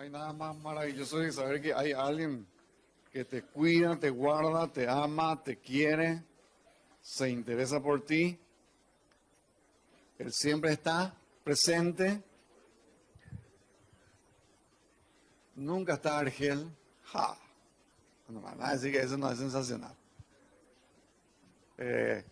[0.00, 2.46] hay nada más maravilloso que saber que hay alguien
[3.12, 6.24] que te cuida, te guarda, te ama, te quiere,
[7.02, 8.38] se interesa por ti.
[10.18, 12.22] Él siempre está presente.
[15.56, 16.74] Nunca está Argel.
[17.04, 17.36] Ja.
[18.28, 19.94] No van a decir que eso no es sensacional.
[21.76, 22.24] Eh,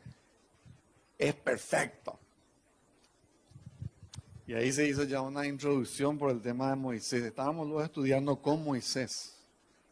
[1.18, 2.17] es perfecto.
[4.48, 7.22] Y ahí se hizo ya una introducción por el tema de Moisés.
[7.22, 9.36] Estábamos luego estudiando con Moisés.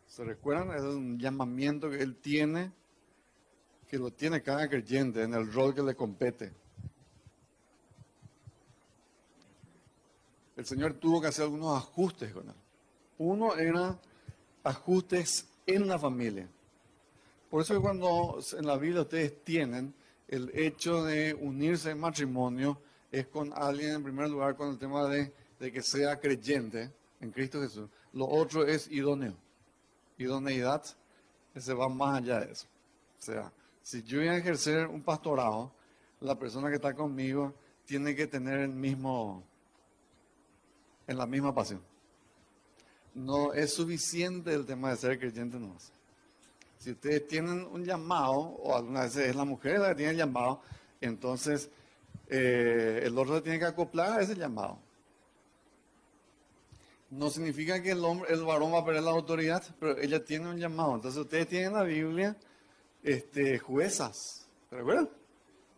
[0.07, 0.75] ¿Se recuerdan?
[0.75, 2.73] Es un llamamiento que él tiene,
[3.87, 6.55] que lo tiene cada creyente en el rol que le compete.
[10.57, 12.57] El Señor tuvo que hacer algunos ajustes con él.
[13.19, 14.01] Uno era
[14.65, 16.49] ajustes en la familia.
[17.51, 19.93] Por eso que cuando en la Biblia ustedes tienen
[20.27, 25.09] el hecho de unirse en matrimonio, es con alguien en primer lugar con el tema
[25.09, 27.89] de, que sea creyente en Cristo Jesús.
[28.13, 29.35] Lo otro es idóneo.
[30.19, 30.83] Idoneidad,
[31.55, 32.67] ese va más allá de eso.
[33.19, 35.73] O sea, si yo voy a ejercer un pastorado,
[36.21, 37.55] la persona que está conmigo
[37.85, 39.43] tiene que tener el mismo,
[41.07, 41.81] en la misma pasión.
[43.15, 45.77] No es suficiente el tema de ser creyente no.
[46.79, 50.19] Si ustedes tienen un llamado, o alguna vez es la mujer la que tiene el
[50.19, 50.61] llamado,
[51.01, 51.71] entonces
[52.29, 54.79] eh, el otro tiene que acoplar a ese llamado.
[57.11, 60.49] No significa que el, hombre, el varón va a perder la autoridad, pero ella tiene
[60.49, 60.97] un llamado.
[60.97, 62.37] Entonces ustedes tienen en la Biblia
[63.03, 64.47] este, juezas.
[64.69, 65.09] ¿Se recuerdan?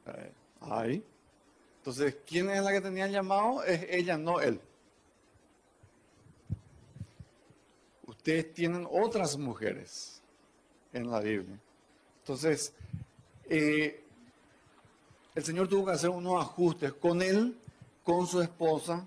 [0.07, 1.05] Eh, ahí.
[1.79, 3.63] Entonces, ¿quién es la que tenía el llamado?
[3.65, 4.61] Es ella, no él.
[8.07, 10.23] Ustedes tienen otras mujeres
[10.93, 11.59] en la Biblia.
[12.21, 12.73] Entonces,
[13.49, 14.05] eh,
[15.35, 17.57] el Señor tuvo que hacer unos ajustes con él,
[18.03, 19.07] con su esposa,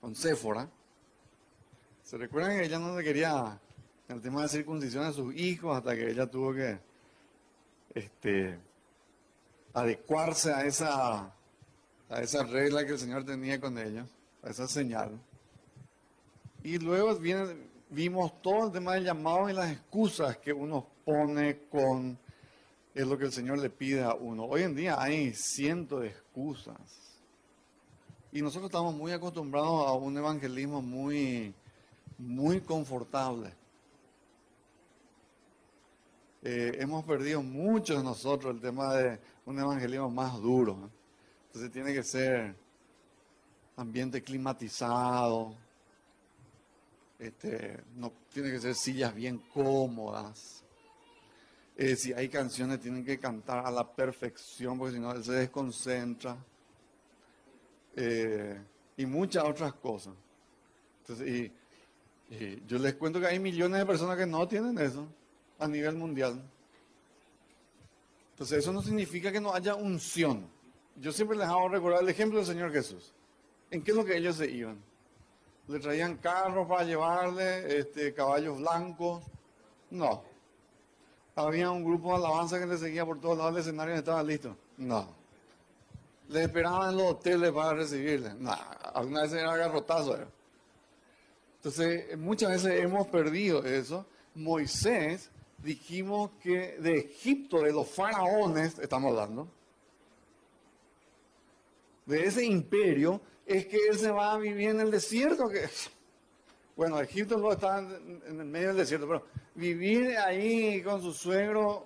[0.00, 0.68] con Séfora.
[2.02, 3.58] ¿Se recuerdan que ella no le quería
[4.08, 6.78] el tema de circuncisión a sus hijos hasta que ella tuvo que
[7.94, 8.58] este,
[9.72, 11.32] adecuarse a esa,
[12.10, 14.06] a esa regla que el Señor tenía con ellos,
[14.42, 15.18] a esa señal?
[16.62, 17.18] Y luego
[17.90, 22.18] vimos todo el tema del llamado y las excusas que uno pone con
[22.94, 24.44] es lo que el Señor le pide a uno.
[24.44, 26.76] Hoy en día hay cientos de excusas.
[28.32, 31.54] Y nosotros estamos muy acostumbrados a un evangelismo muy,
[32.18, 33.52] muy confortable.
[36.42, 40.90] Eh, hemos perdido mucho de nosotros el tema de un evangelismo más duro.
[41.46, 42.54] Entonces tiene que ser
[43.76, 45.54] ambiente climatizado,
[47.18, 50.61] este, no, tiene que ser sillas bien cómodas.
[51.76, 55.32] Eh, si hay canciones, tienen que cantar a la perfección, porque si no, él se
[55.32, 56.36] desconcentra.
[57.96, 58.60] Eh,
[58.96, 60.14] y muchas otras cosas.
[61.00, 61.52] Entonces, y,
[62.66, 65.06] yo les cuento que hay millones de personas que no tienen eso
[65.58, 66.42] a nivel mundial.
[68.30, 70.48] Entonces, eso no significa que no haya unción.
[70.96, 73.12] Yo siempre les hago recordar el ejemplo del Señor Jesús.
[73.70, 74.78] ¿En qué es lo que ellos se iban?
[75.68, 79.24] Le traían carros para llevarle, este, caballos blancos.
[79.90, 80.31] No.
[81.34, 84.22] Había un grupo de alabanza que le seguía por todos lados del escenario y estaba
[84.22, 84.56] listo.
[84.76, 85.08] No.
[86.28, 88.34] Le esperaban en los hoteles para recibirle.
[88.34, 88.54] No.
[88.94, 90.18] Alguna vez era garrotazo.
[91.56, 94.04] Entonces, muchas veces hemos perdido eso.
[94.34, 99.48] Moisés, dijimos que de Egipto, de los faraones, estamos hablando,
[102.04, 105.48] de ese imperio, es que él se va a vivir en el desierto.
[105.48, 105.68] Que,
[106.76, 111.84] bueno, Egipto no está en, el medio del desierto, pero vivir ahí con su suegro,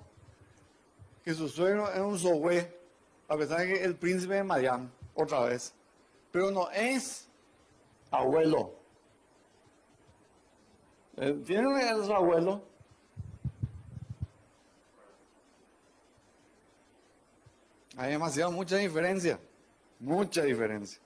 [1.25, 2.73] que su suegro es un sohue,
[3.29, 5.75] a pesar de que el príncipe de Madian, otra vez,
[6.31, 7.29] pero no es
[8.11, 8.73] abuelo.
[11.17, 12.63] Eh, ¿Tiene su abuelo?
[17.97, 19.41] Hay demasiado, mucha diferencia,
[19.99, 21.01] mucha diferencia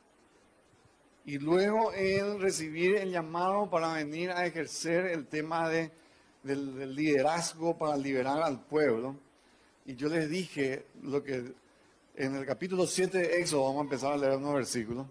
[1.30, 5.92] y luego él recibir el llamado para venir a ejercer el tema de,
[6.42, 9.14] del, liderazgo para liberar al pueblo.
[9.86, 11.54] Y yo les dije lo que
[12.16, 15.06] en el capítulo 7 de Éxodo, vamos a empezar a leer unos versículos,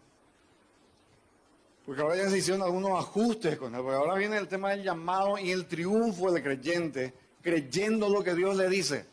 [1.85, 4.83] porque ahora ya se hicieron algunos ajustes con él, porque ahora viene el tema del
[4.83, 9.05] llamado y el triunfo del creyente, creyendo lo que Dios le dice.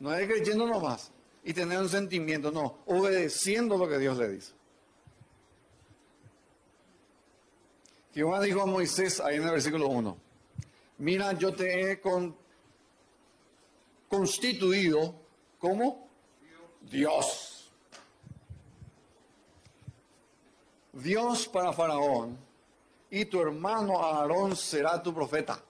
[0.00, 1.12] No es creyendo nomás
[1.44, 4.59] y tener un sentimiento, no, obedeciendo lo que Dios le dice.
[8.12, 10.16] Jehová dijo a Moisés ahí en el versículo 1,
[10.98, 12.00] mira, yo te he
[14.08, 15.14] constituido
[15.58, 16.08] como
[16.80, 17.70] Dios.
[20.92, 22.36] Dios para Faraón
[23.10, 25.62] y tu hermano Aarón será tu profeta.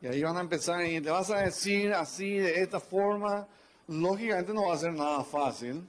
[0.00, 3.46] Y ahí van a empezar y te vas a decir así, de esta forma,
[3.88, 5.86] lógicamente no va a ser nada fácil.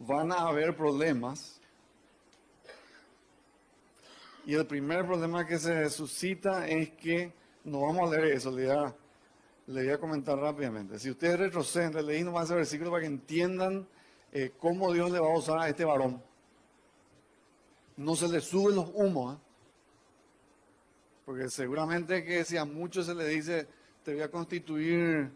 [0.00, 1.60] Van a haber problemas.
[4.46, 7.32] Y el primer problema que se suscita es que,
[7.64, 8.66] no vamos a leer eso, le
[9.66, 10.98] voy a, comentar rápidamente.
[10.98, 13.86] Si ustedes retroceden, leí nomás ese versículo para que entiendan
[14.32, 16.22] eh, cómo Dios le va a usar a este varón.
[17.96, 19.36] No se le suben los humos.
[19.36, 19.40] ¿eh?
[21.26, 23.68] Porque seguramente que si a muchos se le dice,
[24.02, 25.30] te voy a constituir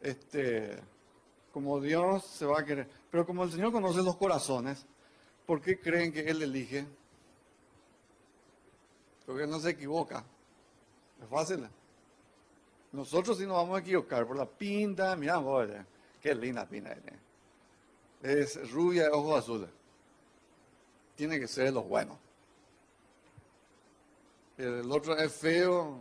[0.00, 0.78] este,
[1.52, 2.88] como Dios se va a querer.
[3.10, 4.86] Pero como el Señor conoce los corazones,
[5.46, 6.86] ¿por qué creen que Él elige?
[9.26, 10.24] Porque no se equivoca.
[11.22, 11.68] Es fácil.
[12.92, 15.16] Nosotros sí nos vamos a equivocar por la pinta.
[15.16, 15.40] Mira,
[16.20, 16.96] qué linda pinta.
[18.22, 19.70] Es rubia de ojos azules.
[21.16, 22.18] Tiene que ser los buenos
[24.60, 25.98] el otro es feo,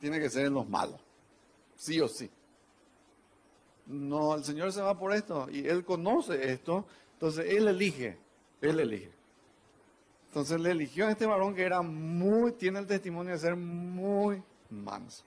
[0.00, 1.00] tiene que ser en los malos,
[1.76, 2.30] sí o sí.
[3.86, 8.18] No, el Señor se va por esto y Él conoce esto, entonces Él elige,
[8.60, 9.12] Él elige.
[10.28, 14.42] Entonces le eligió a este varón que era muy, tiene el testimonio de ser muy
[14.70, 15.24] manso.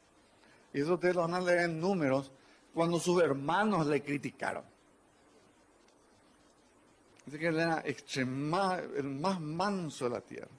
[0.73, 2.31] Y eso ustedes lo van a leer en números
[2.73, 4.63] cuando sus hermanos le criticaron.
[7.25, 10.58] Dice que él era el más manso de la tierra.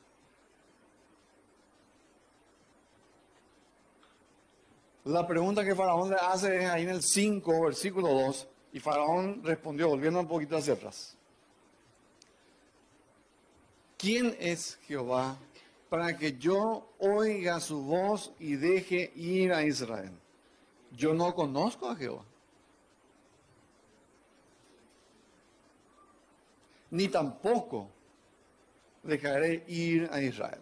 [5.05, 9.43] La pregunta que Faraón le hace es ahí en el 5, versículo 2, y Faraón
[9.43, 11.17] respondió, volviendo un poquito hacia atrás.
[13.97, 15.37] ¿Quién es Jehová
[15.89, 20.13] para que yo oiga su voz y deje ir a Israel?
[20.93, 22.25] Yo no conozco a Jehová.
[26.91, 27.89] Ni tampoco
[29.03, 30.61] dejaré ir a Israel.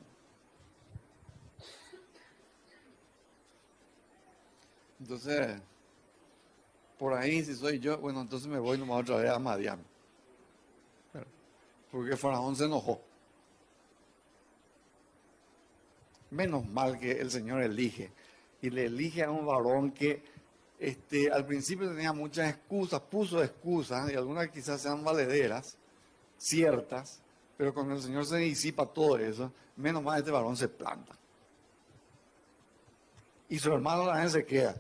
[5.01, 5.61] Entonces,
[6.99, 9.79] por ahí, si soy yo, bueno, entonces me voy nomás otra vez a Madian.
[11.91, 13.01] Porque Faraón se enojó.
[16.31, 18.13] Menos mal que el Señor elige.
[18.61, 20.23] Y le elige a un varón que
[20.79, 25.77] este, al principio tenía muchas excusas, puso excusas, y algunas quizás sean valederas,
[26.37, 27.21] ciertas,
[27.57, 31.17] pero cuando el Señor se disipa todo eso, menos mal este varón se planta.
[33.49, 34.77] Y su hermano también se queda.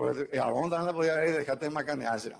[0.00, 2.36] Porque Aarón también le podía haber dejado de.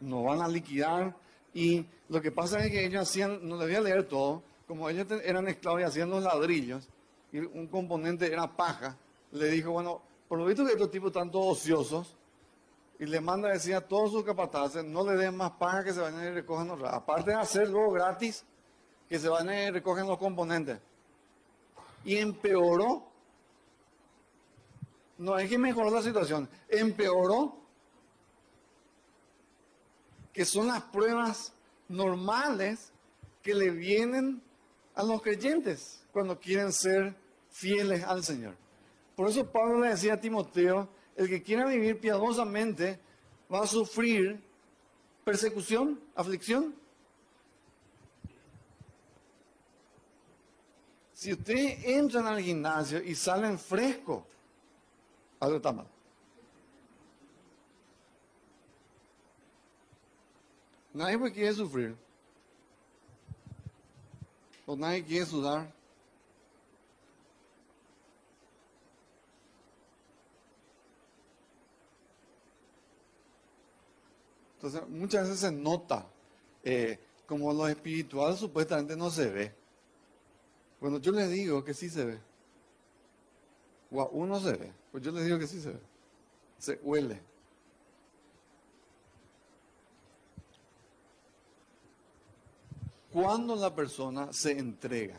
[0.00, 1.14] Nos van a liquidar.
[1.52, 4.88] Y lo que pasa es que ellos hacían, no les voy a leer todo, como
[4.88, 6.88] ellos eran esclavos y hacían los ladrillos,
[7.30, 8.96] y un componente era paja,
[9.32, 12.16] le dijo, bueno, por lo visto que estos tipos están todos ociosos,
[12.98, 15.92] y le manda a decir a todos sus capataces, no le den más paja que
[15.92, 18.46] se vayan y recojan los Aparte de hacerlo gratis,
[19.10, 20.78] que se vayan y recogen los componentes.
[22.02, 23.11] Y empeoró
[25.22, 27.56] no es que mejoró la situación, empeoró.
[30.32, 31.52] Que son las pruebas
[31.88, 32.92] normales
[33.42, 34.42] que le vienen
[34.94, 37.14] a los creyentes cuando quieren ser
[37.50, 38.56] fieles al Señor.
[39.14, 42.98] Por eso Pablo le decía a Timoteo, el que quiera vivir piadosamente
[43.52, 44.42] va a sufrir
[45.24, 46.74] persecución, aflicción.
[51.12, 54.26] Si usted entra al gimnasio y salen fresco,
[55.42, 55.86] algo está mal.
[60.94, 61.96] Nadie pues quiere sufrir.
[64.66, 65.72] O nadie quiere sudar.
[74.54, 76.06] Entonces, muchas veces se nota
[76.62, 79.54] eh, como lo espiritual supuestamente no se ve.
[80.80, 82.20] Bueno, yo les digo que sí se ve.
[83.90, 84.81] O uno se ve.
[84.92, 85.80] Pues yo les digo que sí se ve.
[86.58, 87.20] Se huele.
[93.10, 95.18] Cuando la persona se entrega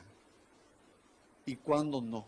[1.46, 2.26] y cuando no.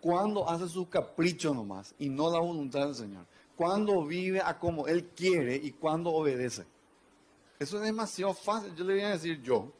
[0.00, 3.24] Cuando hace su capricho nomás y no la voluntad del Señor.
[3.56, 6.66] Cuando vive a como Él quiere y cuando obedece.
[7.58, 8.74] Eso es demasiado fácil.
[8.74, 9.72] Yo le voy a decir yo.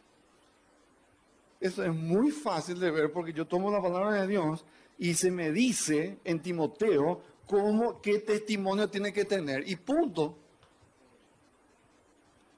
[1.60, 4.64] Eso es muy fácil de ver porque yo tomo la palabra de Dios
[4.98, 10.36] y se me dice en Timoteo cómo, qué testimonio tiene que tener y punto.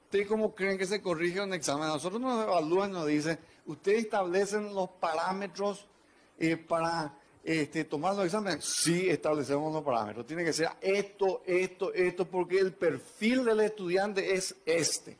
[0.05, 1.87] ¿Ustedes cómo creen que se corrige un examen?
[1.87, 5.85] Nosotros nos evalúan, nos dicen, ustedes establecen los parámetros
[6.39, 7.13] eh, para
[7.43, 8.63] este, tomar los exámenes.
[8.63, 10.25] Sí, establecemos los parámetros.
[10.25, 15.17] Tiene que ser esto, esto, esto, porque el perfil del estudiante es este.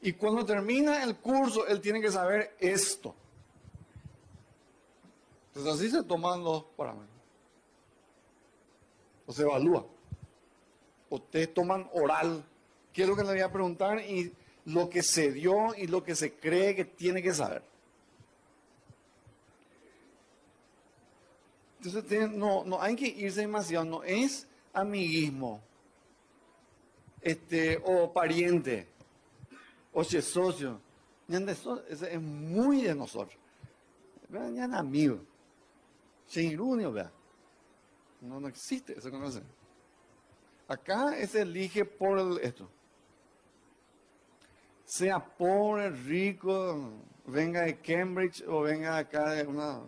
[0.00, 3.14] Y cuando termina el curso, él tiene que saber esto.
[5.48, 7.16] Entonces así se toman los parámetros.
[9.26, 9.84] O se evalúa.
[11.10, 12.44] Ustedes toman oral.
[12.92, 14.00] ¿Qué es lo que le voy a preguntar?
[14.00, 14.32] Y
[14.66, 17.62] lo que se dio y lo que se cree que tiene que saber.
[21.82, 25.60] Entonces no, no hay que irse demasiado, no es amiguismo,
[27.22, 28.86] este, o pariente,
[29.92, 30.80] o es socio.
[31.28, 33.38] Es muy de nosotros.
[34.30, 35.20] Ya es amigo.
[36.92, 37.10] vea.
[38.20, 39.42] No, no existe eso conoce.
[40.66, 42.68] Acá se elige por esto.
[44.84, 46.90] Sea pobre, rico,
[47.26, 49.82] venga de Cambridge o venga acá de una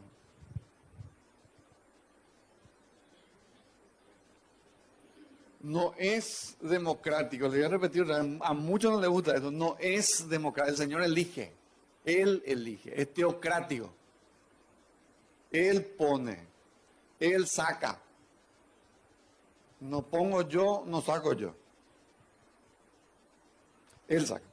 [5.61, 7.49] no es democrático.
[7.49, 9.51] Le voy a repetir, a muchos no les gusta eso.
[9.51, 10.73] No es democrático.
[10.73, 11.53] El Señor elige.
[12.05, 13.01] Él elige.
[13.01, 13.93] Es teocrático.
[15.51, 16.47] Él pone.
[17.19, 18.01] Él saca.
[19.81, 21.55] No pongo yo, no saco yo.
[24.09, 24.45] Él saca.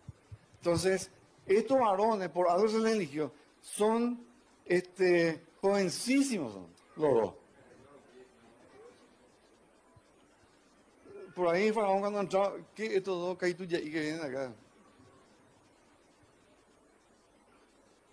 [0.57, 1.09] Entonces,
[1.45, 4.25] estos varones, por algo se les eligió, son
[4.65, 6.53] este, jovencísimos,
[6.95, 7.33] los dos.
[11.37, 14.51] Por ahí Faraón cuando entraba, ¿qué estos dos caídos y que vienen acá?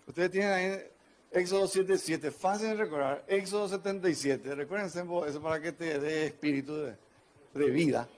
[0.07, 0.79] Ustedes tienen ahí
[1.33, 6.97] Éxodo 7.7, fácil de recordar, Éxodo 77, recuérdense eso para que te dé espíritu de,
[7.55, 8.09] de vida.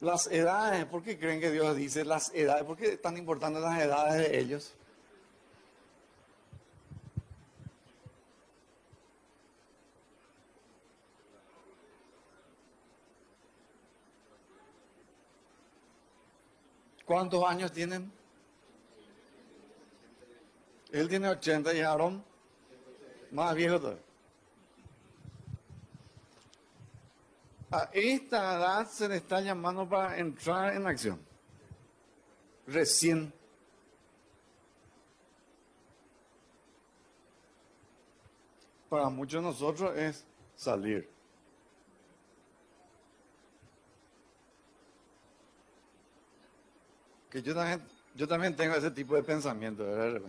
[0.00, 2.64] Las edades, ¿por qué creen que Dios dice las edades?
[2.64, 4.74] ¿Por qué es tan importante las edades de ellos?
[17.06, 18.12] ¿Cuántos años tienen?
[20.90, 22.24] Él tiene 80 y Aarón
[23.30, 24.02] más viejo todavía.
[27.70, 31.20] A esta edad se le está llamando para entrar en acción.
[32.66, 33.32] Recién.
[38.88, 40.24] Para muchos de nosotros es
[40.56, 41.15] salir.
[47.42, 47.82] Yo también,
[48.14, 50.20] yo también tengo ese tipo de pensamiento, ¿verdad?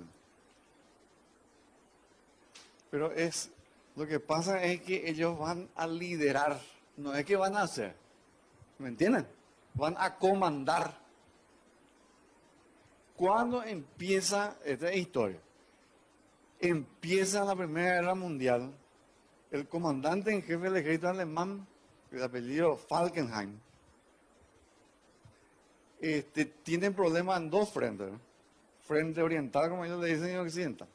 [2.89, 3.49] Pero es,
[3.95, 6.59] lo que pasa es que ellos van a liderar,
[6.97, 7.95] no es que van a hacer,
[8.79, 9.25] ¿me entienden?
[9.73, 10.97] Van a comandar.
[13.15, 15.39] ¿Cuándo empieza esta historia?
[16.59, 18.73] Empieza la Primera Guerra Mundial,
[19.51, 21.65] el comandante en jefe del ejército alemán,
[22.11, 23.59] el apellido Falkenhayn,
[25.99, 28.09] este, tienen problemas en dos frentes.
[28.85, 30.87] Frente oriental, como ellos le dicen, y occidental.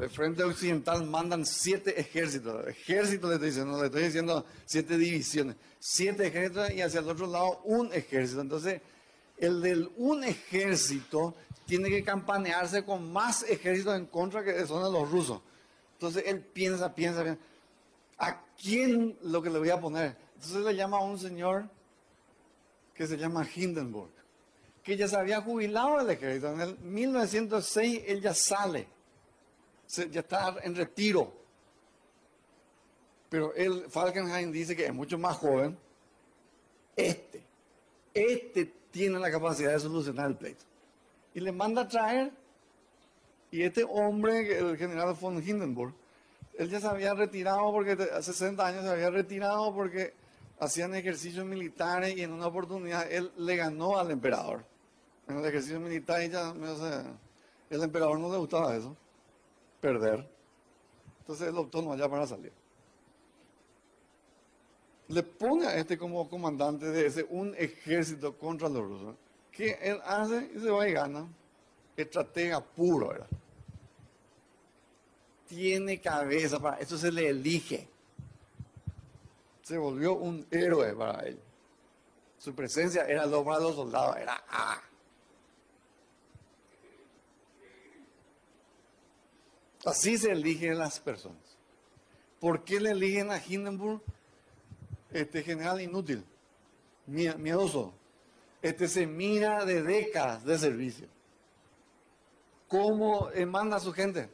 [0.00, 2.66] El frente occidental mandan siete ejércitos.
[2.66, 5.56] Ejércitos le estoy diciendo, le estoy diciendo siete divisiones.
[5.78, 8.40] Siete ejércitos y hacia el otro lado un ejército.
[8.40, 8.80] Entonces,
[9.38, 11.34] el del un ejército
[11.66, 15.40] tiene que campanearse con más ejércitos en contra que son los rusos.
[15.94, 17.40] Entonces él piensa, piensa, piensa.
[18.18, 20.16] ¿A quién lo que le voy a poner?
[20.34, 21.68] Entonces le llama a un señor
[22.98, 24.10] que se llama Hindenburg,
[24.82, 26.52] que ya se había jubilado del ejército.
[26.52, 28.88] En el 1906 él ya sale,
[30.10, 31.32] ya está en retiro.
[33.28, 35.78] Pero él, Falkenhayn dice que es mucho más joven.
[36.96, 37.40] Este,
[38.12, 40.64] este tiene la capacidad de solucionar el pleito.
[41.34, 42.32] Y le manda a traer,
[43.52, 45.94] y este hombre, el general von Hindenburg,
[46.54, 50.14] él ya se había retirado porque hace 60 años se había retirado porque
[50.60, 54.64] hacían ejercicios militares y en una oportunidad él le ganó al emperador.
[55.28, 56.54] En el ejercicio militar ella,
[57.70, 58.96] el emperador no le gustaba eso,
[59.80, 60.26] perder.
[61.20, 62.52] Entonces él optó no allá para salir.
[65.08, 69.14] Le pone a este como comandante de ese un ejército contra los rusos.
[69.50, 71.26] Que él hace y se va y gana.
[71.96, 73.26] Estratega puro, ¿verdad?
[75.46, 77.88] Tiene cabeza para eso se le elige
[79.68, 81.38] se volvió un héroe para él.
[82.38, 84.42] Su presencia era lo para los soldados, era.
[89.84, 91.58] Así se eligen las personas.
[92.40, 94.00] ¿Por qué le eligen a Hindenburg?
[95.10, 96.24] Este general inútil,
[97.06, 97.92] miedoso.
[98.62, 101.08] Este se mira de décadas de servicio.
[102.68, 104.30] ¿Cómo manda a su gente?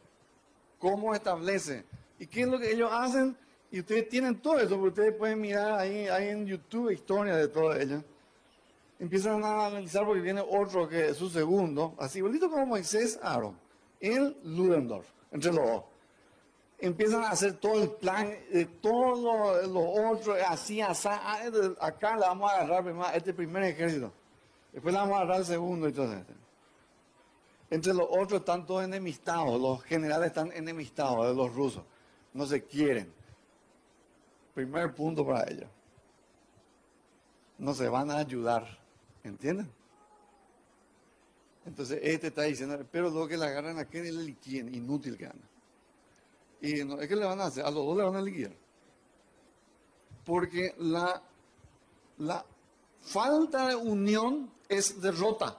[0.79, 1.85] ¿Cómo establece?
[2.21, 3.37] ¿Y qué es lo que ellos hacen?
[3.75, 7.75] Y ustedes tienen todo eso, porque ustedes pueden mirar ahí, en YouTube historias de todo
[7.75, 8.05] ello.
[9.01, 13.59] empiezan a analizar porque viene otro que es su segundo, así igualito como Moisés, Aaron,
[13.99, 15.83] el Ludendorff, entre los dos.
[16.79, 21.41] Empiezan a hacer todo el plan, de todo lo otro, así, así, ah,
[21.81, 24.13] acá le vamos a agarrar primero, este primer ejército,
[24.73, 26.25] después le vamos a agarrar el segundo y todo eso.
[27.71, 31.83] Entre los otros están todos enemistados, los generales están enemistados de los rusos,
[32.35, 33.24] no se quieren.
[34.55, 35.69] Primer punto para ellos.
[37.59, 38.79] No se van a ayudar.
[39.23, 39.71] ¿Entienden?
[41.67, 45.27] Entonces, este está diciendo, pero luego que la agarran a aquel le liquiden, inútil que
[45.27, 45.49] anda.
[46.61, 48.55] Y no, es que le van a hacer, a los dos le van a liquidar.
[50.25, 51.23] Porque la,
[52.19, 52.45] la
[53.01, 55.59] falta de unión es derrota.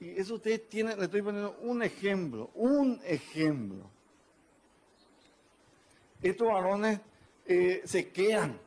[0.00, 3.88] Y eso ustedes tienen, le estoy poniendo un ejemplo, un ejemplo.
[6.22, 7.00] Estos varones
[7.46, 8.58] eh, se quedan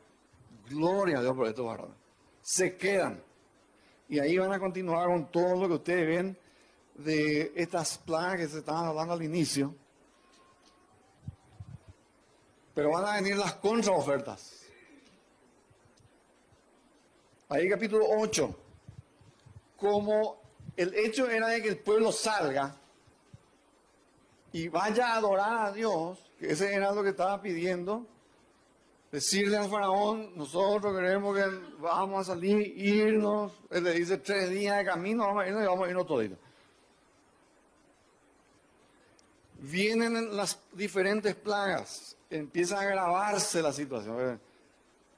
[0.68, 1.96] Gloria a Dios por estos varones.
[2.42, 3.22] Se quedan.
[4.08, 6.38] Y ahí van a continuar con todo lo que ustedes ven
[6.94, 9.74] de estas plagas que se estaban hablando al inicio.
[12.74, 14.66] Pero van a venir las contraofertas.
[17.48, 18.56] Ahí capítulo 8.
[19.76, 20.40] Como
[20.76, 22.76] el hecho era de que el pueblo salga
[24.52, 28.06] y vaya a adorar a Dios, ese era lo que estaba pidiendo,
[29.10, 31.44] decirle al faraón, nosotros queremos que
[31.78, 35.66] vamos a salir, irnos, él le dice tres días de camino, vamos a irnos y
[35.66, 36.38] vamos a irnos toditos.
[39.58, 44.38] Vienen las diferentes plagas, empieza a agravarse la situación,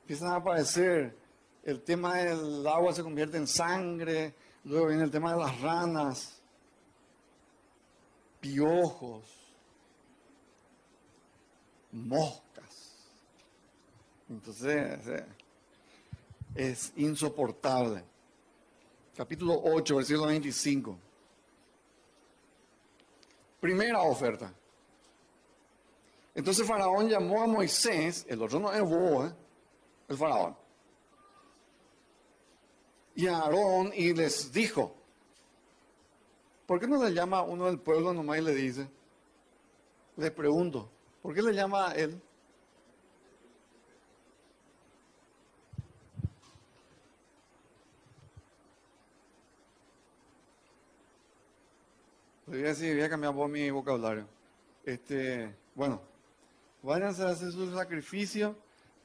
[0.03, 1.17] empiezan a aparecer,
[1.65, 4.33] el tema del agua se convierte en sangre,
[4.65, 6.41] luego viene el tema de las ranas,
[8.41, 9.38] piojos,
[11.93, 12.49] moscas
[14.29, 15.25] entonces, eh,
[16.55, 18.05] es insoportable.
[19.17, 20.99] Capítulo 8, versículo 25.
[23.61, 24.53] Primera oferta.
[26.35, 29.33] Entonces Faraón llamó a Moisés, el otro no es
[30.09, 30.57] el Faraón,
[33.17, 34.95] y a Aarón y les dijo,
[36.65, 38.89] ¿por qué no le llama a uno del pueblo nomás y le dice?
[40.17, 40.89] Le pregunto,
[41.29, 42.19] ¿por qué le llama a él?
[52.47, 54.27] voy a decir, voy a cambiar por mi vocabulario.
[54.87, 56.01] Este, bueno,
[56.83, 58.57] váyanse a hacer su sacrificio,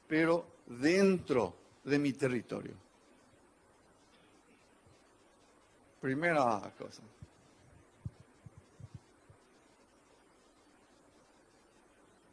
[0.08, 2.72] pero dentro de mi territorio.
[6.00, 7.02] Primera cosa.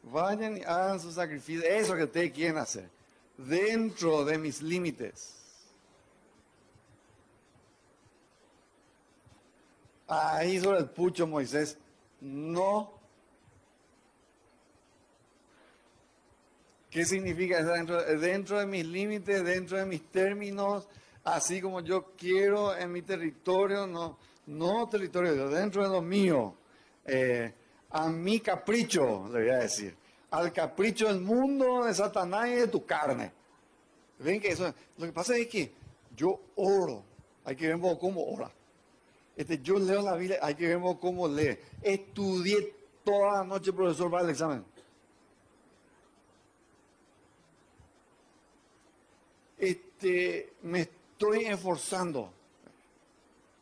[0.02, 2.88] Vayan y hagan su sacrificio, eso que ustedes quieren hacer,
[3.36, 5.38] dentro de mis límites.
[10.08, 11.78] Ahí sobre el pucho Moisés,
[12.20, 13.00] no.
[16.90, 20.86] ¿Qué significa dentro, dentro de mis límites, dentro de mis términos,
[21.24, 23.86] así como yo quiero en mi territorio?
[23.86, 26.54] No, no territorio, dentro de lo mío.
[27.06, 27.54] Eh,
[27.92, 29.94] a mi capricho, le voy a decir.
[30.30, 33.30] Al capricho del mundo, de Satanás y de tu carne.
[34.18, 35.70] Ven que eso, lo que pasa es que
[36.16, 37.04] yo oro.
[37.44, 38.50] Hay que ver cómo ora.
[39.36, 41.58] Este, yo leo la Biblia, hay que ver cómo lee.
[41.82, 42.74] Estudié
[43.04, 44.64] toda la noche, profesor, para el examen.
[49.58, 52.32] Este, me estoy esforzando.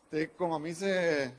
[0.04, 1.32] Este, como a mí se,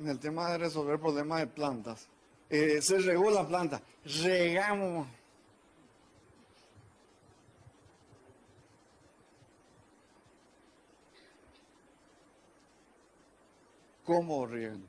[0.00, 2.08] en el tema de resolver problemas de plantas,
[2.48, 5.06] eh, se regó la planta, regamos
[14.10, 14.84] ¿Cómo ríen?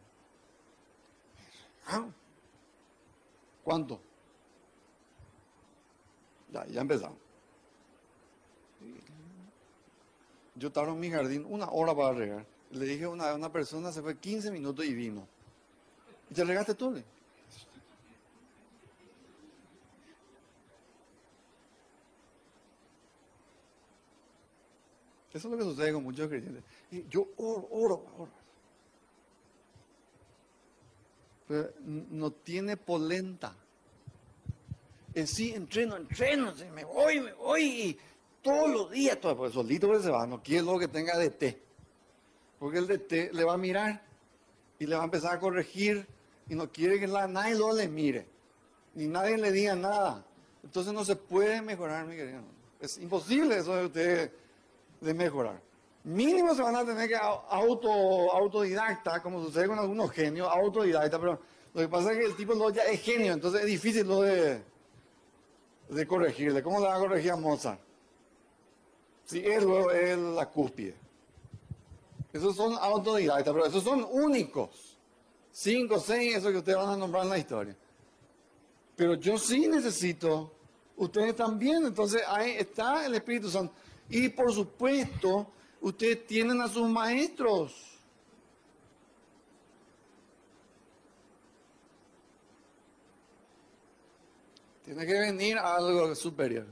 [1.85, 2.07] ¿Ah?
[3.63, 4.01] ¿Cuánto?
[6.51, 7.19] Ya, ya empezamos.
[10.55, 12.45] Yo estaba en mi jardín una hora para regar.
[12.71, 15.27] Le dije a una, una persona, se fue 15 minutos y vino.
[16.29, 16.95] ¿Y te regaste tú?
[25.33, 26.63] Eso es lo que sucede con muchos creyentes.
[27.09, 28.41] Yo oro, oro, oro
[31.83, 33.55] no tiene polenta.
[35.13, 37.97] En sí, entreno, entreno, me voy, me voy, y
[38.41, 41.29] todos los días, todo, pues solito pues se va, no quiere lo que tenga de
[41.31, 41.61] té.
[42.61, 44.03] Porque el de té le va a mirar
[44.77, 46.05] y le va a empezar a corregir
[46.47, 48.27] y no quiere que nadie lo le mire,
[48.93, 50.23] ni nadie le diga nada.
[50.63, 52.43] Entonces no se puede mejorar, mi querido.
[52.79, 54.31] Es imposible eso de ustedes
[54.99, 55.59] de mejorar.
[56.03, 57.89] Mínimo se van a tener que auto,
[58.31, 61.39] autodidacta, como sucede con algunos genios, autodidacta, pero
[61.73, 64.61] lo que pasa es que el tipo es genio, entonces es difícil lo de,
[65.89, 66.61] de corregirle.
[66.61, 67.79] ¿Cómo le va a corregir a Mozart?
[69.25, 71.00] Si él es la cúspide.
[72.33, 74.97] Esos son autodidactas, pero esos son únicos.
[75.51, 77.75] Cinco, seis, eso que ustedes van a nombrar en la historia.
[78.95, 80.51] Pero yo sí necesito,
[80.95, 83.73] ustedes también, entonces ahí está el Espíritu Santo.
[84.09, 85.47] Y por supuesto,
[85.81, 87.99] ustedes tienen a sus maestros.
[94.85, 96.65] Tiene que venir algo superior.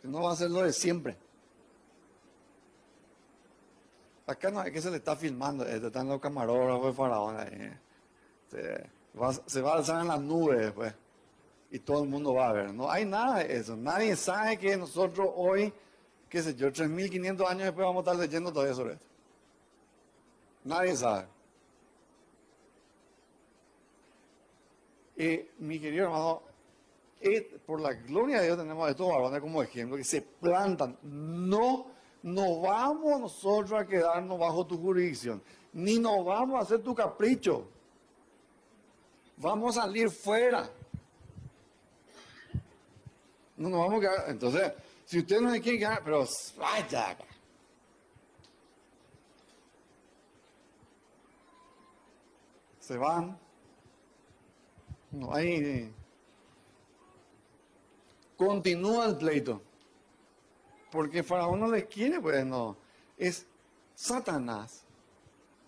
[0.00, 1.16] Que no va a ser lo de siempre.
[4.26, 7.36] Acá no es que se le está filmando, este, están los camarógrafos de Faraón.
[9.46, 10.92] Se va, a alzar en las nubes después.
[11.70, 12.74] Y todo el mundo va a ver.
[12.74, 13.76] No hay nada de eso.
[13.76, 15.72] Nadie sabe que nosotros hoy,
[16.28, 19.06] qué sé yo, 3.500 años después vamos a estar leyendo todavía sobre esto.
[20.64, 21.26] Nadie sabe.
[25.16, 26.42] Y mi querido hermano,
[27.64, 30.98] por la gloria de Dios tenemos a estos varones como ejemplo que se plantan.
[31.02, 31.95] No
[32.26, 35.40] no vamos nosotros a quedarnos bajo tu jurisdicción,
[35.72, 37.68] ni nos vamos a hacer tu capricho.
[39.36, 40.68] Vamos a salir fuera.
[43.56, 44.30] No nos vamos a quedar.
[44.30, 44.72] Entonces,
[45.04, 46.26] si usted no se quiere quedar, pero
[46.58, 47.16] vaya.
[52.80, 53.38] Se van.
[55.12, 55.94] No hay.
[58.36, 59.62] Continúa el pleito
[60.90, 62.76] porque Faraón no les quiere, pues no.
[63.16, 63.46] Es
[63.94, 64.84] Satanás.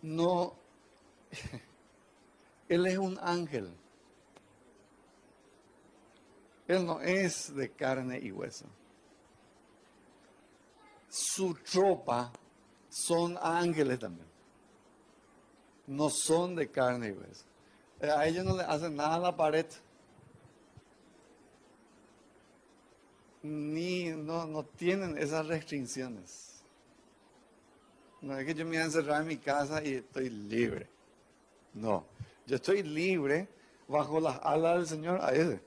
[0.03, 0.55] No.
[2.69, 3.75] Él es un ángel.
[6.67, 8.67] Él no es de carne y hueso.
[11.09, 12.31] Su tropa
[12.91, 14.29] son ángeles también.
[15.87, 17.45] No son de carne y hueso.
[18.03, 19.67] A ellos no le hacen nada a la pared.
[23.49, 26.63] Ni no, no tienen esas restricciones.
[28.21, 30.89] No es que yo me voy a encerrar en mi casa y estoy libre.
[31.75, 32.05] No,
[32.47, 33.49] yo estoy libre
[33.87, 35.61] bajo las alas del Señor a ese.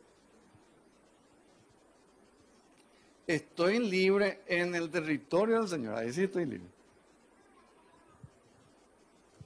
[3.27, 6.69] Estoy libre en el territorio del Señor, ahí sí estoy libre.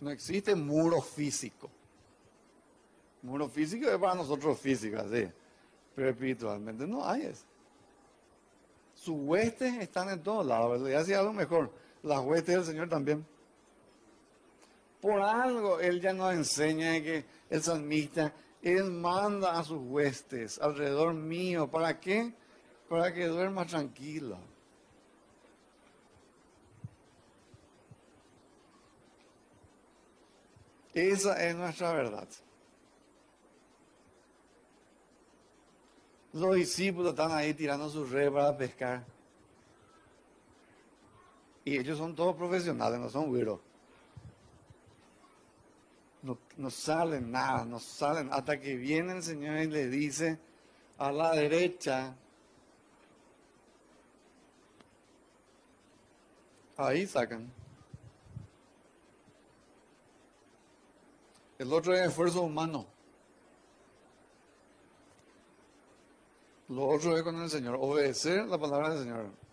[0.01, 1.69] No existe muro físico.
[3.21, 5.27] Muro físico es para nosotros físico, así.
[5.95, 7.45] Pero espiritualmente no hay eso
[9.05, 13.25] sus huestes están en todos lados, y hace algo mejor, las huestes del Señor también.
[14.99, 21.13] Por algo Él ya nos enseña que el salmista, Él manda a sus huestes alrededor
[21.13, 21.69] mío.
[21.69, 22.33] ¿Para qué?
[22.89, 24.39] Para que duerma tranquilo.
[30.95, 32.27] Esa es nuestra verdad.
[36.35, 39.05] Los discípulos están ahí tirando sus redes para pescar.
[41.63, 43.61] Y ellos son todos profesionales, no son güeros.
[46.21, 50.37] No, no, salen nada, no salen hasta que viene el Señor y le dice
[50.97, 52.13] a la derecha.
[56.75, 57.49] Ahí sacan.
[61.57, 62.94] El otro es esfuerzo humano.
[66.69, 69.45] Lo otro es con el Señor, obedecer la palabra del Señor.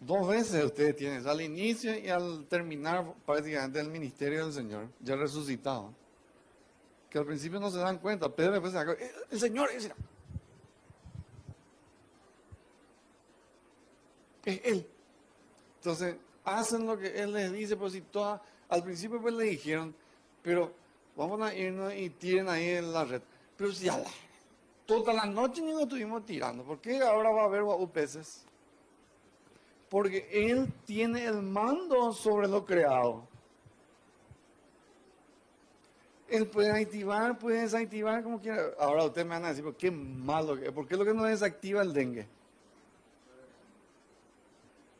[0.00, 5.16] dos veces ustedes tienen, al inicio y al terminar prácticamente el ministerio del Señor, ya
[5.16, 5.92] resucitado.
[7.10, 9.90] Que al principio no se dan cuenta, Pedro después se da eh, el Señor es
[14.44, 14.86] Él.
[15.76, 19.94] Entonces, hacen lo que Él les dice, pues si toda, al principio pues le dijeron,
[20.42, 20.72] pero
[21.18, 23.20] vamos a irnos y tiren ahí en la red.
[23.56, 24.08] Pero si a la,
[24.86, 28.44] toda la noche ni nos estuvimos tirando, ¿por qué ahora va a haber peces?
[29.90, 33.26] Porque Él tiene el mando sobre lo creado.
[36.28, 38.62] Él puede activar, puede desactivar como quiera.
[38.78, 41.92] Ahora usted me van a decir, qué malo, ¿por qué lo que no desactiva el
[41.92, 42.28] dengue?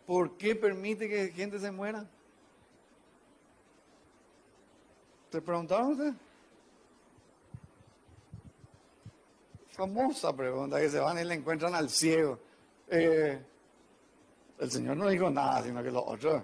[0.07, 2.09] ¿Por qué permite que gente se muera?
[5.31, 6.13] ¿Te preguntaron usted?
[9.71, 12.39] Famosa pregunta que se van y le encuentran al ciego.
[12.89, 13.41] Eh,
[14.59, 16.43] el Señor no dijo nada, sino que los otros.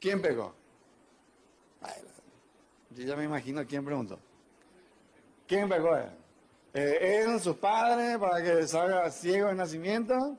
[0.00, 0.54] ¿Quién pegó?
[2.90, 4.18] yo ya me imagino quién preguntó.
[5.46, 5.96] ¿Quién pecó?
[6.72, 10.36] Eh, ¿Él, su padre, para que salga ciego de nacimiento?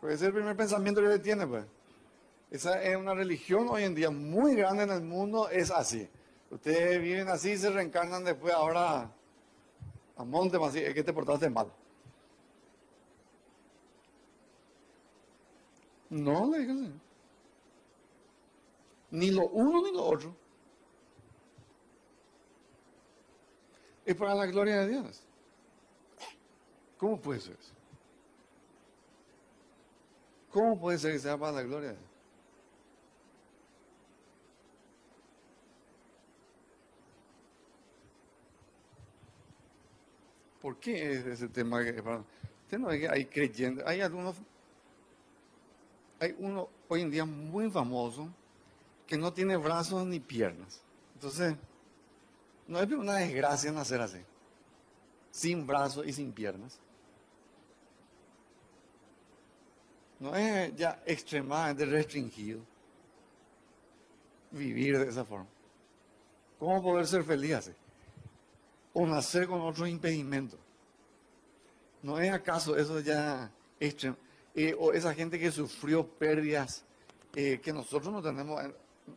[0.00, 1.64] Pues ese es el primer pensamiento que él tiene, pues.
[2.50, 6.08] Esa es una religión hoy en día muy grande en el mundo, es así.
[6.50, 9.08] Ustedes viven así y se reencarnan después ahora
[10.16, 11.72] a monte, así, es que te portaste mal.
[16.10, 16.92] No, le dije
[19.12, 20.34] Ni lo uno ni lo otro.
[24.04, 25.22] Es para la gloria de Dios.
[26.98, 27.72] ¿Cómo puede ser eso?
[30.50, 32.09] ¿Cómo puede ser que sea para la gloria de Dios?
[40.60, 41.82] ¿Por qué es ese tema?
[41.82, 44.36] Que, usted no que hay creyentes, hay algunos,
[46.18, 48.28] hay uno hoy en día muy famoso
[49.06, 50.82] que no tiene brazos ni piernas.
[51.14, 51.56] Entonces,
[52.68, 54.20] no es una desgracia nacer así,
[55.30, 56.78] sin brazos y sin piernas.
[60.20, 62.60] No es ya extremadamente restringido
[64.50, 65.48] vivir de esa forma.
[66.58, 67.72] ¿Cómo poder ser feliz así?
[68.92, 70.56] O nacer con otro impedimento.
[72.02, 74.16] ¿No es acaso eso ya extremo?
[74.54, 76.84] Eh, o esa gente que sufrió pérdidas
[77.34, 78.60] eh, que nosotros no tenemos.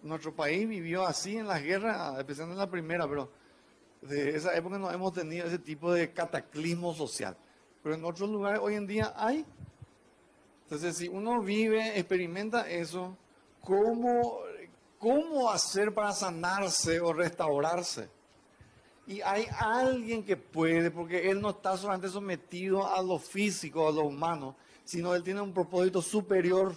[0.01, 3.29] Nuestro país vivió así en la guerra, especialmente en la primera, pero
[4.01, 7.37] de esa época no hemos tenido ese tipo de cataclismo social.
[7.81, 9.45] Pero en otros lugares hoy en día hay.
[10.63, 13.17] Entonces, si uno vive, experimenta eso,
[13.61, 14.39] ¿cómo,
[14.97, 18.09] cómo hacer para sanarse o restaurarse?
[19.05, 23.91] Y hay alguien que puede, porque Él no está solamente sometido a lo físico, a
[23.91, 26.75] lo humano, sino Él tiene un propósito superior,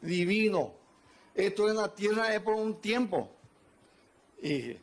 [0.00, 0.72] divino.
[1.34, 3.30] Esto en la tierra es por un tiempo.
[4.42, 4.76] Y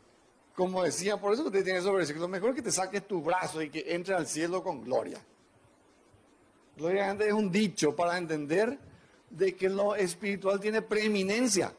[0.56, 3.62] como decía, por eso usted tiene sobre eso, lo mejor que te saques tu brazo
[3.62, 5.20] y que entre al cielo con gloria.
[6.76, 8.78] Gloria es un dicho para entender
[9.30, 11.74] de que lo espiritual tiene preeminencia.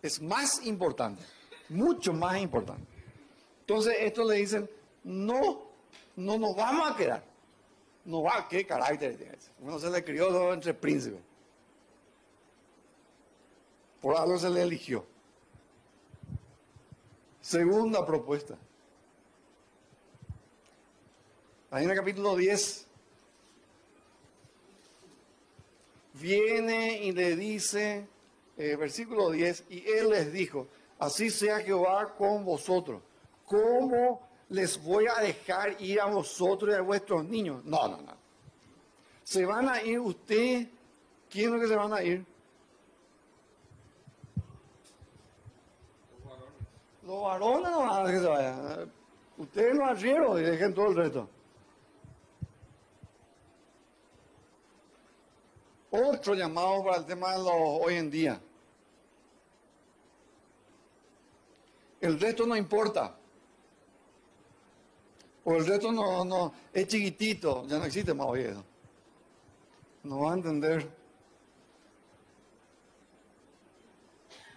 [0.00, 1.22] Es más importante,
[1.68, 2.87] mucho más importante.
[3.68, 4.70] Entonces, esto le dicen,
[5.04, 5.66] no,
[6.16, 7.22] no nos vamos a quedar.
[8.06, 9.36] No va, ¿qué carácter tiene?
[9.60, 11.20] Uno se le crió entre príncipes.
[14.00, 15.04] Por algo se le eligió.
[17.42, 18.56] Segunda propuesta.
[21.70, 22.86] Ahí en el capítulo 10,
[26.14, 28.08] viene y le dice,
[28.56, 33.02] eh, versículo 10, y él les dijo, así sea Jehová con vosotros
[33.48, 37.64] ¿cómo les voy a dejar ir a vosotros y a vuestros niños?
[37.64, 38.16] No, no, no.
[39.24, 40.68] Se van a ir usted,
[41.28, 42.24] ¿quién es lo que se van a ir?
[47.02, 48.92] Los varones no van a que se vayan.
[49.38, 51.28] Ustedes lo arrieron y dejen todo el resto.
[55.90, 58.40] Otro llamado para el tema de los hoy en día.
[62.00, 63.17] El resto no importa.
[65.44, 68.46] O el resto no, no, es chiquitito, ya no existe más hoy
[70.02, 70.98] No va a entender.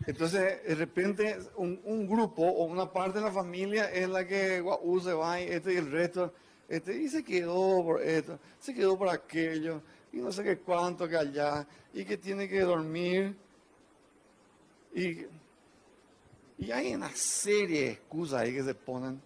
[0.05, 5.13] Entonces, de repente, un, grupo o una parte de la familia es la que usa,
[5.13, 6.33] va y este y el resto,
[6.67, 11.07] este, y se quedó por esto, se quedó por aquello, y no sé qué cuánto
[11.07, 13.35] que allá, y que tiene que dormir.
[14.93, 15.25] Y,
[16.57, 19.21] y hay una serie de excusas ahí que se ponen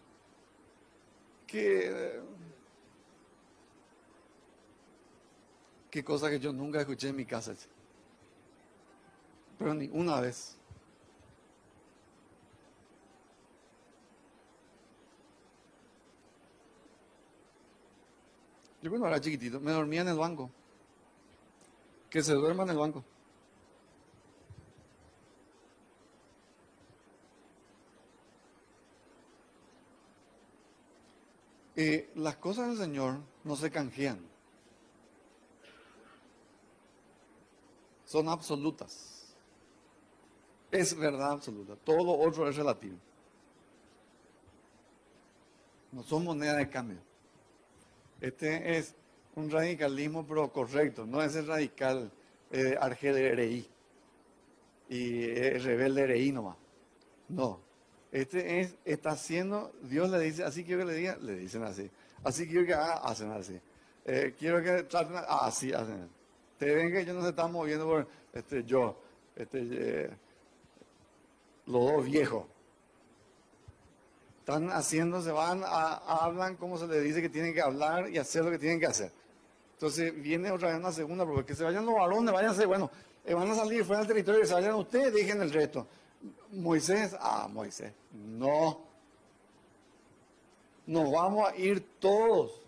[1.47, 2.21] que...
[5.89, 7.55] Qué cosa que yo nunca escuché en mi casa.
[9.58, 10.58] Pero ni una vez.
[18.81, 20.51] Yo cuando era chiquitito me dormía en el banco.
[22.10, 23.03] Que se duerma en el banco.
[31.75, 34.19] Eh, las cosas del Señor no se canjean.
[38.05, 39.35] Son absolutas.
[40.71, 41.75] Es verdad absoluta.
[41.75, 42.97] Todo lo otro es relativo.
[45.91, 46.97] No son moneda de cambio.
[48.21, 48.95] Este es
[49.35, 51.05] un radicalismo pero correcto.
[51.05, 52.11] No es el radical
[52.51, 52.77] eh,
[54.88, 56.57] y el rebelde Ereí nomás.
[57.27, 57.64] No.
[58.15, 61.91] Este es, está haciendo, Dios le dice, así quiero que le diga, le dicen así.
[62.23, 63.60] Así quiero que haga, hacen así.
[64.06, 66.08] Eh, quiero que traten, así hacen.
[66.58, 68.97] Te ven que ellos no se están moviendo por este, yo,
[69.36, 70.10] este, eh,
[71.65, 72.45] los dos viejos.
[74.39, 78.17] Están haciendo, se van, a, hablan como se les dice que tienen que hablar y
[78.17, 79.12] hacer lo que tienen que hacer.
[79.73, 82.89] Entonces viene otra vez una segunda, porque que se vayan los varones, váyanse, bueno,
[83.25, 85.86] eh, van a salir fuera del territorio, que se vayan ustedes, dejen el resto.
[86.51, 88.81] Moisés, ah, Moisés, no.
[90.85, 92.61] Nos vamos a ir todos.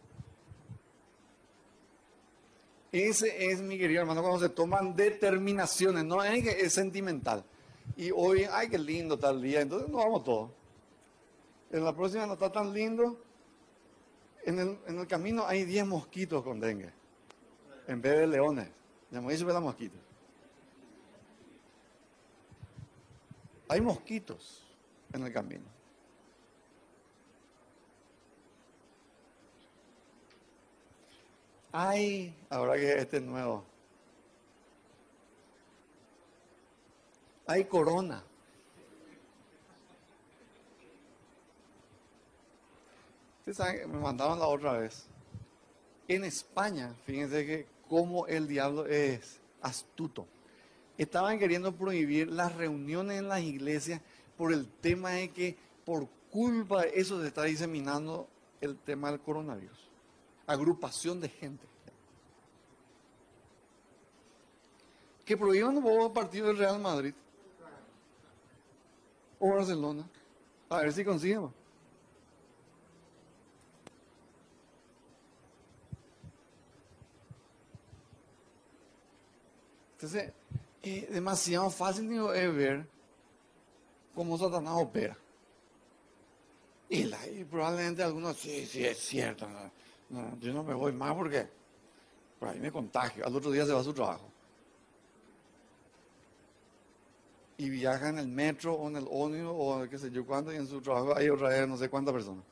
[2.92, 7.44] Ese es, mi querido hermano, cuando se toman determinaciones, no es que es sentimental.
[7.96, 10.52] Y hoy, ay, qué lindo tal día, entonces nos vamos todos.
[11.72, 13.20] En la próxima no está tan lindo.
[14.46, 16.92] En el, en el camino hay 10 mosquitos con dengue,
[17.88, 18.70] en vez de leones.
[19.10, 20.07] Dicho mosquitos.
[23.70, 24.64] Hay mosquitos
[25.14, 25.66] en el camino.
[31.72, 33.64] Hay, ahora que este es nuevo,
[37.46, 38.24] hay corona.
[43.40, 45.06] Ustedes saben, me mandaron la otra vez.
[46.08, 50.28] En España, fíjense que como el diablo es astuto.
[50.98, 54.02] Estaban queriendo prohibir las reuniones en las iglesias
[54.38, 58.28] por el tema de que por culpa de eso se está diseminando
[58.62, 59.88] el tema del coronavirus
[60.48, 61.68] agrupación de gente.
[65.26, 67.14] Que prohíban los partido del Real Madrid
[69.40, 70.08] o Barcelona.
[70.70, 71.54] A ver si consiguen.
[79.96, 80.32] Entonces,
[81.10, 82.88] demasiado fácil de ver
[84.14, 85.18] cómo Satanás opera.
[86.90, 89.48] Y, probablemente algunos, sí, sí, es cierto.
[90.40, 91.48] Yo no me voy más porque
[92.40, 93.26] por ahí me contagio.
[93.26, 94.30] Al otro día se va a su trabajo.
[97.58, 100.58] Y viaja en el metro o en el ónibus o qué sé yo cuándo y
[100.58, 102.44] en su trabajo hay otra vez no sé cuántas personas.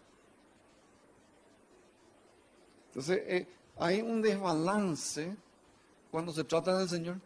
[2.88, 5.36] Entonces, eh, hay un desbalance
[6.10, 7.20] cuando se trata del Señor.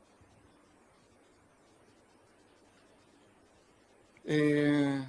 [4.32, 5.02] Eh,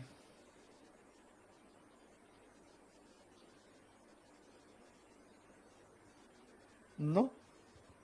[7.00, 7.30] No,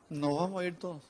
[0.09, 1.03] no vamos a ir todos.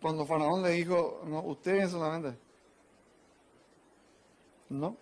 [0.00, 2.36] Cuando Faraón le dijo, no, ustedes solamente.
[4.70, 4.96] No.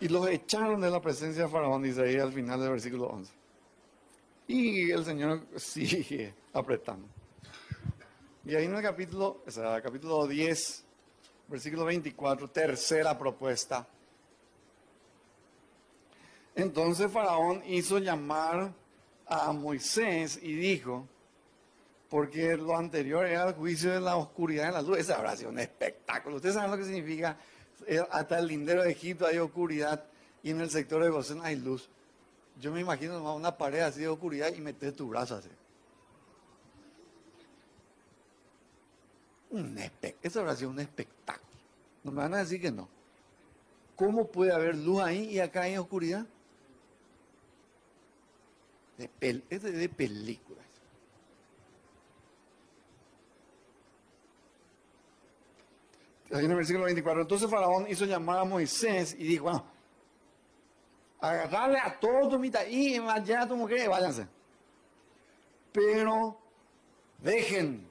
[0.00, 3.39] Y los echaron de la presencia de Faraón, dice ahí al final del versículo 11.
[4.52, 7.06] Y el Señor sigue apretando.
[8.44, 10.84] Y ahí en el capítulo, o sea, capítulo 10,
[11.46, 13.86] versículo 24, tercera propuesta.
[16.56, 18.72] Entonces Faraón hizo llamar
[19.24, 21.06] a Moisés y dijo,
[22.08, 25.50] porque lo anterior era el juicio de la oscuridad en la luz, esa habrá sido
[25.50, 26.36] un espectáculo.
[26.36, 27.38] Ustedes saben lo que significa,
[27.86, 30.06] eh, hasta el lindero de Egipto hay oscuridad
[30.42, 31.88] y en el sector de Gosén hay luz.
[32.60, 35.48] Yo me imagino una pared así de oscuridad y meter tu brazo así.
[39.50, 39.76] Un
[40.22, 41.48] eso habrá sido un espectáculo.
[42.04, 42.88] No me van a decir que no.
[43.96, 46.26] ¿Cómo puede haber luz ahí y acá hay oscuridad?
[48.98, 49.10] De
[49.48, 50.64] es de, películas.
[56.32, 57.22] Ahí en el versículo 24.
[57.22, 59.64] Entonces Faraón hizo llamar a Moisés y dijo, bueno,
[61.20, 64.26] agarrarle a todos tu mitad y allá a tu mujer váyanse.
[65.72, 66.38] Pero
[67.18, 67.88] dejen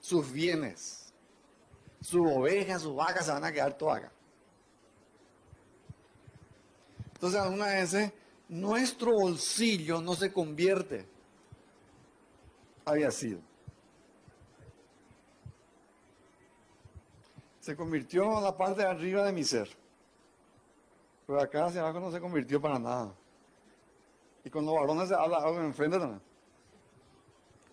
[0.00, 1.12] sus bienes,
[2.00, 4.12] su oveja, su vaca se van a quedar todas acá.
[7.14, 8.12] Entonces, alguna vez
[8.48, 11.04] nuestro bolsillo no se convierte.
[12.84, 13.40] Había sido.
[17.60, 19.68] Se convirtió en la parte de arriba de mi ser.
[21.28, 23.14] Pero acá hacia abajo no se convirtió para nada.
[24.42, 26.22] Y con los varones se habla algo enfrente también.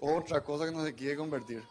[0.01, 1.63] Otra cosa que no se quiere convertir.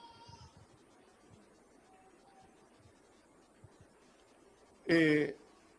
[4.86, 5.36] Eh,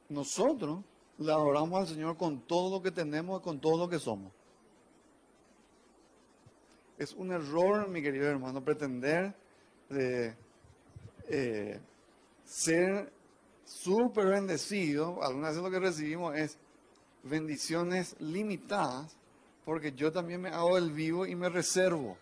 [0.08, 0.84] nosotros
[1.18, 4.32] le adoramos al Señor con todo lo que tenemos y con todo lo que somos.
[6.99, 9.34] Es un error, mi querido hermano, pretender
[9.89, 10.36] de,
[11.30, 11.80] eh,
[12.43, 13.12] ser
[13.66, 15.22] súper bendecido.
[15.24, 16.57] Algunas veces lo que recibimos es
[17.24, 19.18] bendiciones limitadas,
[19.66, 22.18] porque yo también me hago el vivo y me reservo.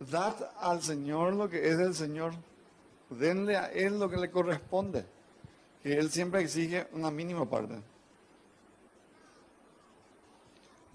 [0.00, 2.34] Dad al Señor lo que es del Señor
[3.10, 5.04] denle a él lo que le corresponde,
[5.82, 7.76] que él siempre exige una mínima parte.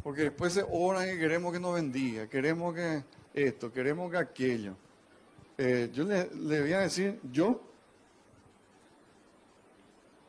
[0.03, 4.75] Porque después se oran que queremos que nos bendiga, queremos que esto, queremos que aquello.
[5.61, 7.59] Eh, yo le, le voy a decir, yo,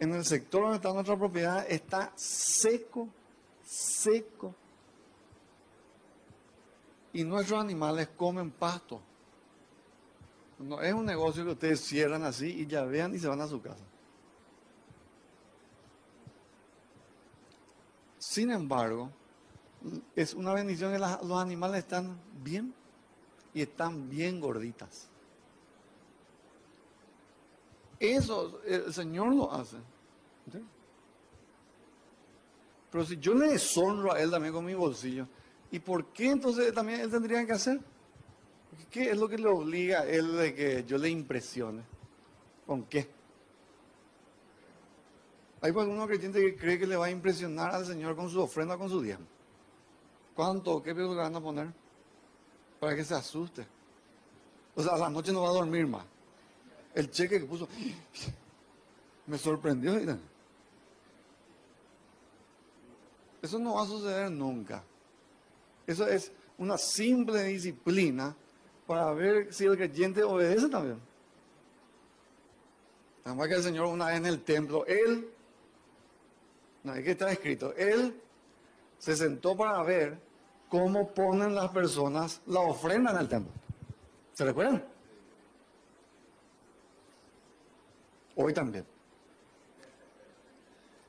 [0.00, 3.08] en el sector donde está nuestra propiedad, está seco,
[3.62, 4.52] seco.
[7.12, 9.00] Y nuestros animales comen pasto.
[10.58, 13.46] No es un negocio que ustedes cierran así y ya vean y se van a
[13.46, 13.84] su casa.
[18.18, 19.12] Sin embargo,
[20.16, 22.74] es una bendición que los animales están bien
[23.54, 25.08] y están bien gorditas.
[28.00, 29.76] Eso el Señor lo hace.
[32.90, 35.28] Pero si yo le deshonro a Él también con mi bolsillo,
[35.70, 37.78] ¿y por qué entonces también Él tendría que hacer?
[38.90, 41.82] ¿Qué es lo que le obliga a Él de que yo le impresione?
[42.66, 43.08] ¿Con qué?
[45.60, 48.78] Hay algunos creyentes que cree que le va a impresionar al Señor con su ofrenda,
[48.78, 49.26] con su diezmo.
[50.34, 50.82] ¿Cuánto?
[50.82, 51.68] ¿Qué peso le van a poner?
[52.80, 53.66] Para que se asuste.
[54.74, 56.04] O sea, a la noche no va a dormir más.
[56.94, 57.68] El cheque que puso
[59.26, 59.94] me sorprendió.
[63.42, 64.82] Eso no va a suceder nunca.
[65.86, 68.34] Eso es una simple disciplina
[68.86, 71.00] para ver si el creyente obedece también.
[73.24, 75.28] Además que el Señor una vez en el templo, Él,
[76.82, 78.20] no, es que está escrito, Él
[78.98, 80.18] se sentó para ver
[80.68, 83.52] cómo ponen las personas la ofrenda en el templo.
[84.32, 84.84] ¿Se recuerdan?
[88.42, 88.86] Hoy también.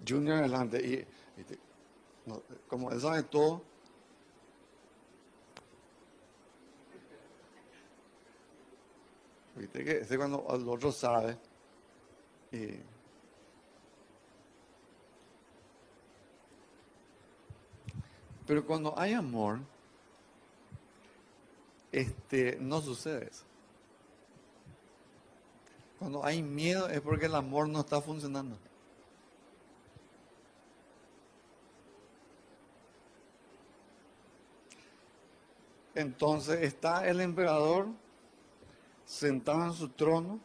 [0.06, 0.78] Junior adelante.
[0.86, 1.08] Y,
[2.68, 3.64] como él sabe todo,
[9.56, 11.38] viste que ese cuando el otro sabe.
[18.46, 19.60] Pero cuando hay amor,
[21.94, 23.51] este, no sucede eso.
[26.02, 28.58] Cuando hay miedo es porque el amor no está funcionando.
[35.94, 37.90] Entonces está el emperador
[39.06, 40.40] sentado en su trono,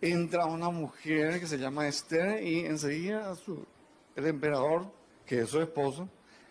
[0.00, 3.36] entra una mujer que se llama Esther y enseguida
[4.16, 4.90] el emperador,
[5.26, 6.08] que es su esposo,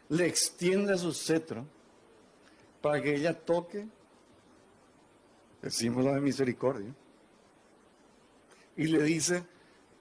[0.10, 1.66] le extiende su cetro
[2.84, 3.88] para que ella toque
[5.64, 6.94] el símbolo de misericordia.
[8.78, 9.44] Y le dice,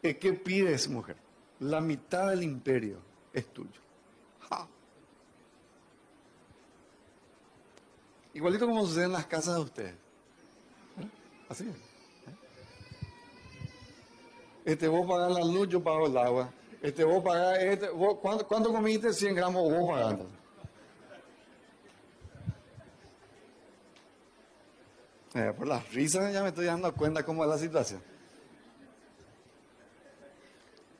[0.02, 1.16] ¿qué pides, mujer?
[1.60, 2.98] La mitad del imperio
[3.32, 3.86] es tuyo.
[8.36, 9.94] Igualito como sucede en las casas de ustedes.
[9.94, 11.08] ¿Eh?
[11.48, 11.74] Así es.
[11.74, 12.36] ¿Eh?
[14.66, 16.50] Este, vos pagar la luz, yo pago el agua.
[16.82, 19.10] Este, vos pagás, este, vos, ¿cuánto, ¿cuánto, comiste?
[19.10, 20.28] 100 gramos, vos pagando.
[25.32, 28.02] Eh, por las risas ya me estoy dando cuenta cómo es la situación.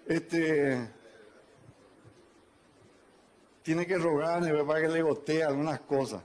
[0.07, 0.88] Este
[3.66, 6.22] tiene que rogarle para que le gotee algunas cosas.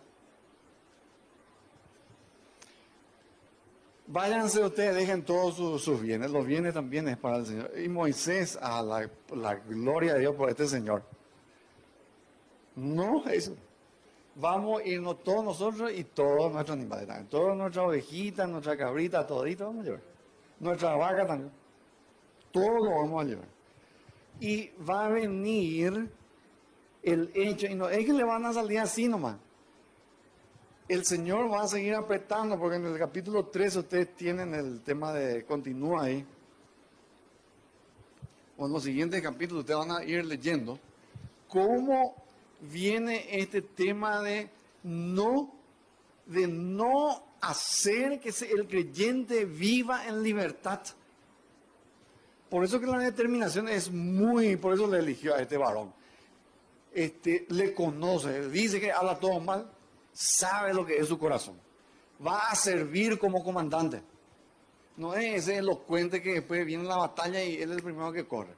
[4.05, 6.29] Váyanse ustedes, dejen todos sus, bienes.
[6.29, 7.71] Los bienes también es para el Señor.
[7.83, 9.09] Y Moisés, a la,
[9.55, 11.01] gloria de Dios por este Señor.
[12.75, 13.55] No eso.
[14.35, 17.27] Vamos a irnos todos nosotros y todos nuestros animales también.
[17.27, 20.01] Todas nuestras ovejitas, nuestra cabrita, todito vamos a llevar.
[20.59, 21.51] Nuestra vaca también.
[22.51, 23.60] Todo vamos a llevar.
[24.41, 26.11] Y va a venir
[27.03, 29.37] el hecho, y no es que le van a salir así nomás
[30.91, 35.13] el Señor va a seguir apretando, porque en el capítulo 3 ustedes tienen el tema
[35.13, 36.25] de, continúa ahí.
[38.57, 40.77] O en los siguientes capítulos ustedes van a ir leyendo
[41.47, 42.13] cómo
[42.59, 44.49] viene este tema de
[44.83, 45.53] no,
[46.25, 50.81] de no hacer que el creyente viva en libertad.
[52.51, 55.93] Por eso que la determinación es muy, por eso le eligió a este varón.
[56.93, 59.71] Este, le conoce, dice que habla todo mal,
[60.11, 61.57] sabe lo que es su corazón.
[62.23, 64.03] Va a servir como comandante.
[64.97, 68.27] No es ese elocuente que después viene la batalla y él es el primero que
[68.27, 68.53] corre.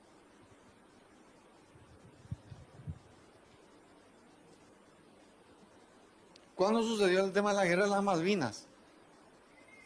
[6.56, 8.68] ¿Cuándo sucedió el tema de la guerra de las Malvinas?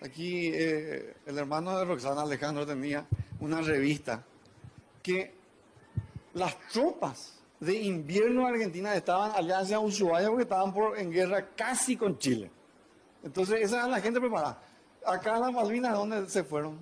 [0.02, 3.06] Aquí eh, el hermano de Roxana Alejandro tenía
[3.40, 4.24] una revista
[5.02, 5.34] que
[6.34, 11.98] las tropas de invierno de Argentina estaban allá hacia Ushuaia porque estaban en guerra casi
[11.98, 12.52] con Chile.
[13.24, 14.62] Entonces, esa era la gente preparada.
[15.06, 16.78] Acá las Malvinas, ¿dónde se fueron?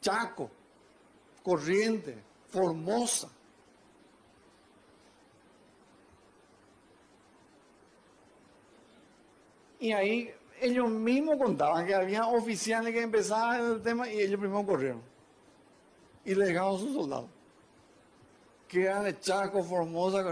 [0.00, 0.50] Chaco,
[1.42, 2.18] Corriente,
[2.48, 3.28] Formosa.
[9.78, 14.64] Y ahí ellos mismos contaban que había oficiales que empezaban el tema y ellos primero
[14.64, 15.02] corrieron.
[16.24, 17.30] Y le dejaron a sus soldados.
[18.68, 20.24] Que eran de Chaco, Formosa.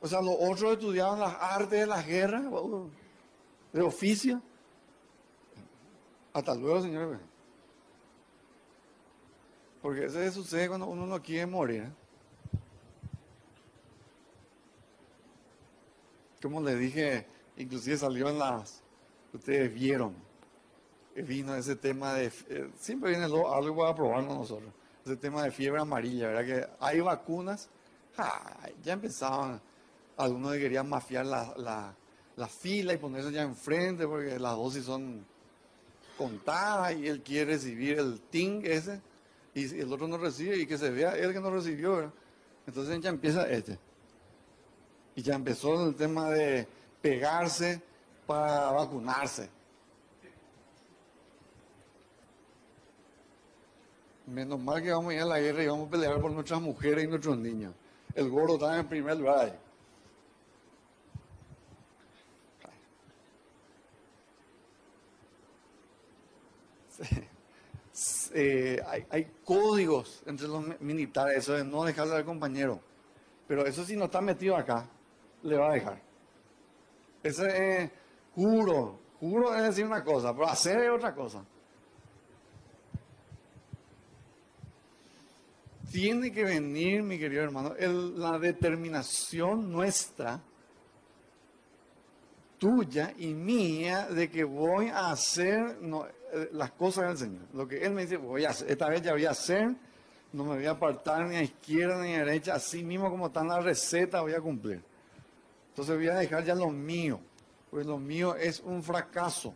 [0.00, 2.42] O sea, los otros estudiaban las artes de la guerra,
[3.72, 4.42] de oficio.
[6.34, 7.20] Hasta luego, señores.
[9.80, 11.90] Porque eso sucede cuando uno no quiere morir.
[16.44, 17.26] Como le dije,
[17.56, 18.82] inclusive salió en las,
[19.32, 20.14] ustedes vieron,
[21.16, 24.70] vino ese tema de, eh, siempre viene algo a probarnos nosotros,
[25.06, 26.44] ese tema de fiebre amarilla, ¿verdad?
[26.44, 27.70] Que hay vacunas,
[28.82, 29.58] ya empezaban,
[30.18, 31.94] algunos que querían mafiar la,
[32.36, 35.24] la fila y ponerse ya enfrente porque las dosis son
[36.18, 39.00] contadas y él quiere recibir el ting ese
[39.54, 42.12] y el otro no recibe y que se vea él que no recibió, ¿verdad?
[42.66, 43.78] Entonces ya empieza este.
[45.16, 46.66] Y ya empezó el tema de
[47.00, 47.80] pegarse
[48.26, 49.48] para vacunarse.
[54.26, 56.60] Menos mal que vamos a ir a la guerra y vamos a pelear por nuestras
[56.60, 57.74] mujeres y nuestros niños.
[58.14, 59.58] El gordo está en primer lugar.
[68.36, 72.80] Eh, hay, códigos entre los militares, eso de no dejarle al compañero.
[73.46, 74.88] Pero eso si no está metido acá,
[75.44, 76.02] le va a dejar.
[77.22, 77.90] Ese es
[78.34, 81.44] juro, juro es decir una cosa, pero hacer es otra cosa.
[85.90, 90.40] Tiene que venir, mi querido hermano, la determinación nuestra,
[92.58, 95.78] tuya y mía, de que voy a hacer
[96.32, 97.42] eh, las cosas del Señor.
[97.52, 99.72] Lo que Él me dice, voy a hacer, esta vez ya voy a hacer,
[100.32, 103.42] no me voy a apartar ni a izquierda ni a derecha, así mismo como está
[103.42, 104.82] en la receta voy a cumplir.
[105.74, 107.18] Entonces voy a dejar ya lo mío,
[107.68, 109.52] pues lo mío es un fracaso.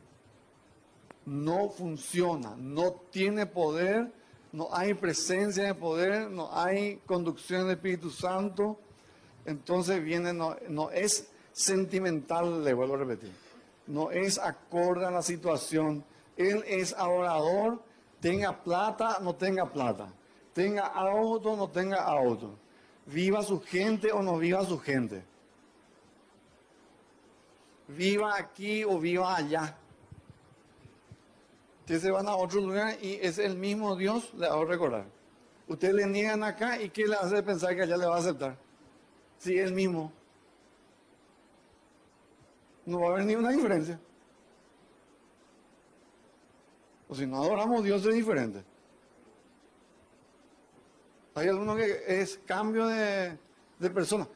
[1.24, 4.12] No funciona, no tiene poder,
[4.50, 8.80] no hay presencia de poder, no hay conducción del Espíritu Santo.
[9.44, 13.30] Entonces viene, no, es sentimental, le vuelvo a repetir,
[13.86, 16.04] no es acorde a la situación.
[16.36, 17.80] Él es adorador,
[18.18, 20.12] tenga plata, no tenga plata,
[20.52, 22.58] tenga auto, no tenga auto,
[23.06, 25.22] viva su gente o no viva su gente
[27.88, 29.76] viva aquí o viva allá.
[31.80, 35.06] Ustedes se van a otro lugar y es el mismo Dios, le hago recordar.
[35.66, 38.58] Ustedes le niegan acá y ¿qué le hace pensar que allá le va a aceptar?
[39.38, 40.12] Si sí, es el mismo.
[42.84, 43.98] No va a haber ni una diferencia.
[47.08, 48.62] O si no adoramos Dios es diferente.
[51.34, 53.38] Hay algunos que es cambio de,
[53.78, 54.28] de persona.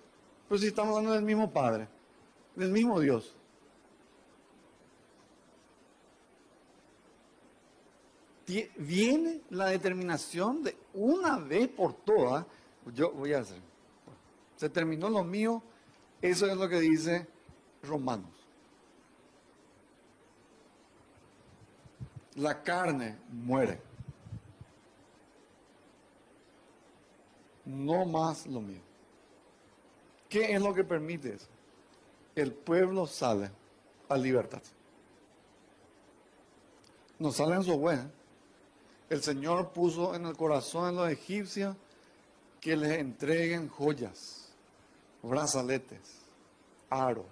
[0.48, 1.88] Pero si estamos hablando del mismo Padre,
[2.54, 3.36] del mismo Dios.
[8.76, 12.44] Viene la determinación de una vez por todas,
[12.94, 13.60] yo voy a hacer.
[14.56, 15.62] Se terminó lo mío,
[16.20, 17.26] eso es lo que dice
[17.82, 18.30] Romanos.
[22.36, 23.80] La carne muere.
[27.64, 28.80] No más lo mío.
[30.28, 31.46] ¿Qué es lo que permite eso?
[32.34, 33.50] El pueblo sale
[34.08, 34.62] a libertad.
[37.18, 38.10] No sale en su buena
[39.12, 41.76] el Señor puso en el corazón de los egipcios
[42.58, 44.48] que les entreguen joyas,
[45.22, 46.22] brazaletes,
[46.88, 47.26] aros.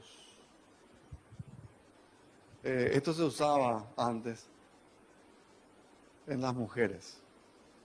[2.63, 4.45] Eh, esto se usaba antes
[6.27, 7.17] en las mujeres.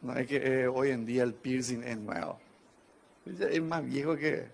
[0.02, 2.38] No es que eh, hoy en día el piercing es nuevo.
[3.26, 4.50] Es más viejo que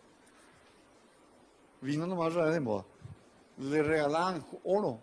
[1.81, 2.85] vino nomás de moda.
[3.57, 4.99] Le regalaban oro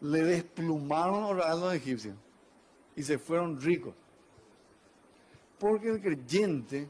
[0.00, 2.14] le desplumaron a los egipcios
[2.96, 3.94] y se fueron ricos.
[5.58, 6.88] Porque el creyente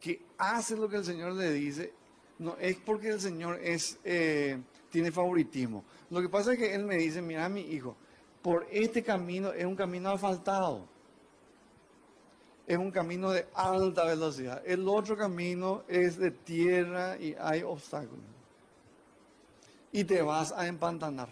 [0.00, 1.92] que hace lo que el Señor le dice,
[2.38, 4.58] no es porque el Señor es, eh,
[4.90, 5.84] tiene favoritismo.
[6.10, 7.96] Lo que pasa es que Él me dice, mira mi hijo,
[8.42, 10.86] por este camino es un camino asfaltado.
[12.66, 14.62] Es un camino de alta velocidad.
[14.66, 18.24] El otro camino es de tierra y hay obstáculos.
[19.92, 21.28] Y te vas a empantanar.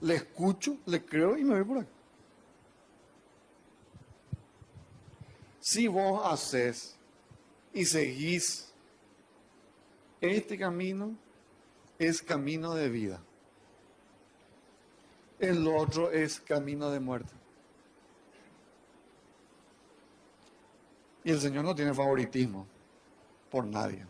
[0.00, 1.90] Le escucho, le creo y me voy por acá.
[5.60, 6.96] Si vos haces
[7.72, 8.72] y seguís
[10.20, 11.16] este camino,
[11.98, 13.20] es camino de vida.
[15.38, 17.32] El otro es camino de muerte.
[21.24, 22.66] Y el Señor no tiene favoritismo
[23.50, 24.06] por nadie.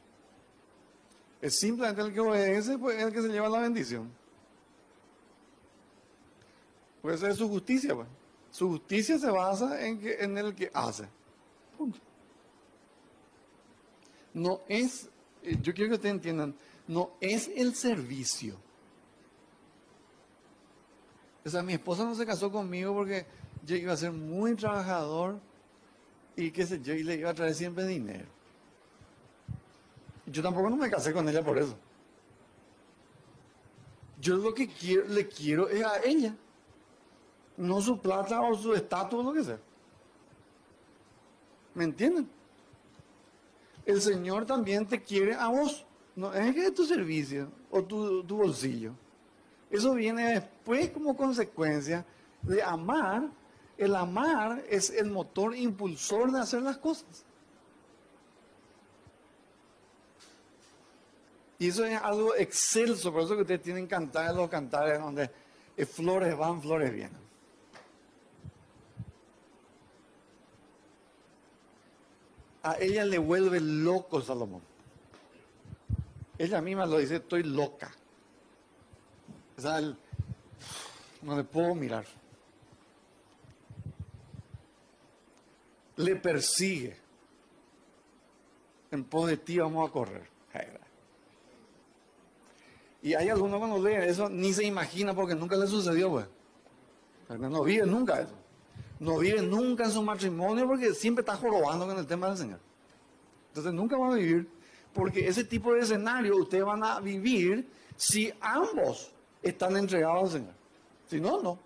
[1.40, 4.10] Es simplemente el que obedece, pues el que se lleva la bendición.
[7.02, 8.08] Pues esa es su justicia, pues.
[8.50, 11.06] Su justicia se basa en, que, en el que hace.
[11.76, 11.98] Punto.
[14.34, 15.08] No es,
[15.42, 16.54] eh, yo quiero que ustedes entiendan,
[16.88, 18.56] no es el servicio.
[21.44, 23.26] O sea, mi esposa no se casó conmigo porque
[23.64, 25.38] yo iba a ser muy trabajador
[26.34, 28.26] y qué sé yo, y le iba a traer siempre dinero.
[30.26, 31.76] Yo tampoco no me casé con ella por eso.
[34.20, 36.34] Yo lo que quiero, le quiero es a ella.
[37.56, 39.58] No su plata o su estatus o lo que sea.
[41.74, 42.28] ¿Me entienden?
[43.84, 45.84] El Señor también te quiere a vos.
[46.16, 48.92] No es que es tu servicio o tu, bolsillo.
[49.70, 52.04] Eso viene después como consecuencia
[52.42, 53.28] de amar.
[53.76, 57.24] El amar es el motor impulsor de hacer las cosas.
[61.58, 65.30] Y eso es algo excelso, por eso que ustedes tienen cantar los cantares donde
[65.76, 67.25] eh, flores van, flores vienen.
[72.66, 74.60] A ella le vuelve loco Salomón.
[76.36, 77.92] Ella misma lo dice, estoy loca.
[79.56, 79.80] O sea,
[81.22, 82.04] no le puedo mirar.
[85.94, 86.96] Le persigue.
[88.90, 90.28] En pos de ti vamos a correr.
[93.00, 96.26] Y hay algunos cuando leen eso ni se imagina porque nunca le sucedió, pues.
[97.38, 98.34] No vive nunca eso.
[98.98, 102.60] No vive nunca en su matrimonio porque siempre está jorobando con el tema del Señor.
[103.48, 104.48] Entonces nunca van a vivir
[104.92, 110.54] porque ese tipo de escenario ustedes van a vivir si ambos están entregados al Señor.
[111.08, 111.58] Si no, no.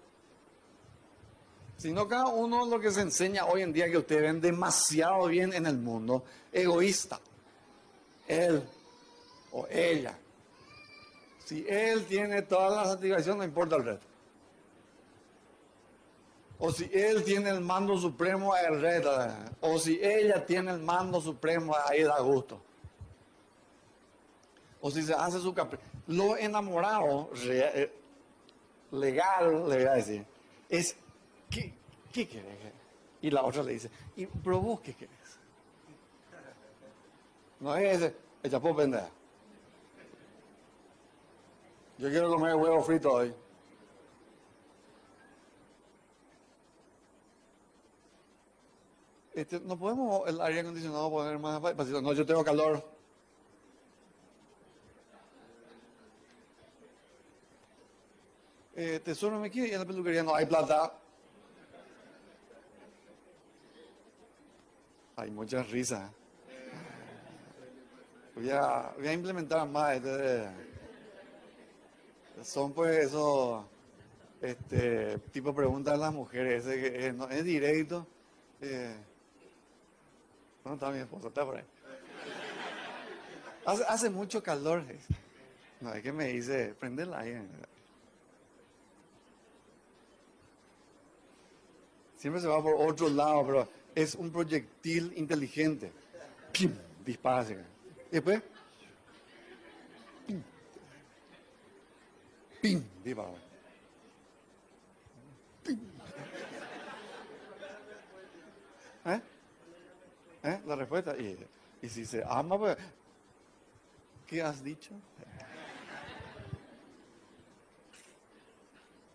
[1.77, 5.27] Si no, cada uno lo que se enseña hoy en día que ustedes ven demasiado
[5.29, 7.21] bien en el mundo, egoísta.
[8.29, 8.63] Él
[9.53, 10.17] o ella
[11.51, 14.07] si él tiene todas las satisfacción, no importa el resto.
[16.61, 19.11] O si él tiene el mando supremo, el resto.
[19.63, 22.61] O si ella tiene el mando supremo, ahí da gusto.
[24.83, 25.83] O si se hace su capricho.
[26.07, 27.91] Lo enamorado, eh,
[28.93, 30.25] legal, le voy a decir,
[30.69, 30.97] es,
[31.49, 31.73] ¿qué,
[32.13, 32.73] qué querés?
[33.23, 35.17] Y la otra le dice, ¿y pero vos qué querés?
[37.59, 39.09] No es ese, echa por pendeja.
[41.99, 43.35] Yo quiero comer huevo frito hoy.
[49.35, 51.61] Este, no podemos el aire acondicionado poner más.
[51.61, 52.85] No, yo tengo calor.
[58.75, 60.23] Eh, tesoro, me quiere ir a la peluquería.
[60.23, 60.93] No hay plata.
[65.17, 66.11] Hay muchas risas.
[68.35, 70.71] Voy a, voy a implementar más este
[72.45, 73.65] son pues esos
[74.41, 78.07] este, tipo de preguntas de las mujeres, ese es, no, es directo.
[78.61, 78.95] Eh,
[80.65, 81.29] ¿Dónde está mi esposa?
[81.29, 81.65] Está por ahí.
[83.65, 84.85] Hace, mucho calor.
[85.81, 87.37] No, es que me dice, prendela ahí.
[92.17, 95.93] Siempre se va por otro lado, pero es un proyectil inteligente.
[96.53, 96.73] ¡Pim!
[97.05, 97.51] Dispara.
[97.51, 97.57] Y
[98.11, 98.43] después
[100.27, 100.43] ¡Pim!
[102.63, 102.85] ¡Pim!
[109.07, 109.21] ¿Eh?
[110.43, 110.61] ¿Eh?
[110.67, 111.17] La respuesta.
[111.17, 111.37] Y,
[111.89, 112.77] si se ama, pues,
[114.27, 114.95] ¿qué has dicho?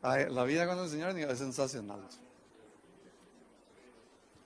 [0.04, 2.00] la vida con el Señor es sensacional.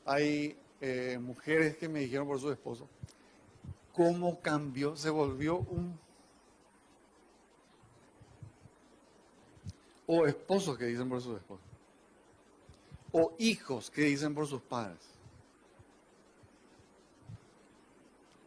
[0.06, 2.88] Hay eh, mujeres que me dijeron por su esposo
[3.94, 6.00] cómo cambió, se volvió un
[10.08, 11.66] o esposos que dicen por sus esposos,
[13.12, 15.19] o hijos que dicen por sus padres.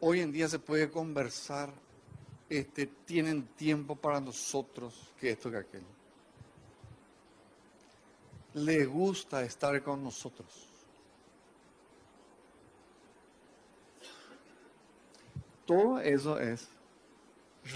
[0.04, 1.72] Hoy en día se puede conversar,
[2.50, 5.86] este, tienen tiempo para nosotros que esto que aquello.
[8.54, 10.48] Le gusta estar con nosotros.
[15.64, 16.66] Todo eso es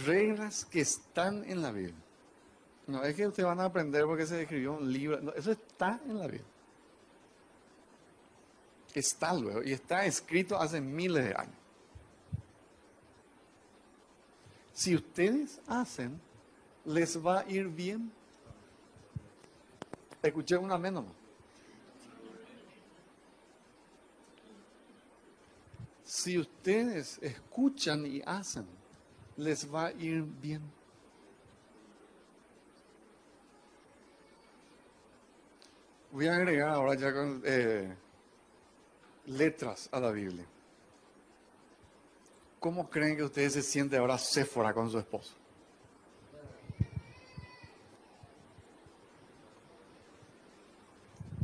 [0.05, 1.95] reglas que están en la Biblia.
[2.89, 5.33] No es que ustedes van a aprender porque se escribió un libro.
[5.37, 6.51] eso está en la Biblia.
[8.95, 11.66] Está luego y está escrito hace miles de años.
[14.77, 16.21] Si ustedes hacen,
[16.85, 18.13] les va a ir bien.
[20.23, 21.07] Escuché una menos.
[26.27, 28.67] si ustedes escuchan y hacen,
[29.37, 30.63] les va a ir bien.
[36.11, 37.95] Voy a agregar ahora ya con eh,
[39.27, 40.45] letras a la Biblia.
[42.67, 45.37] ¿Cómo creen que ustedes se sienten ahora Séfora con su esposo?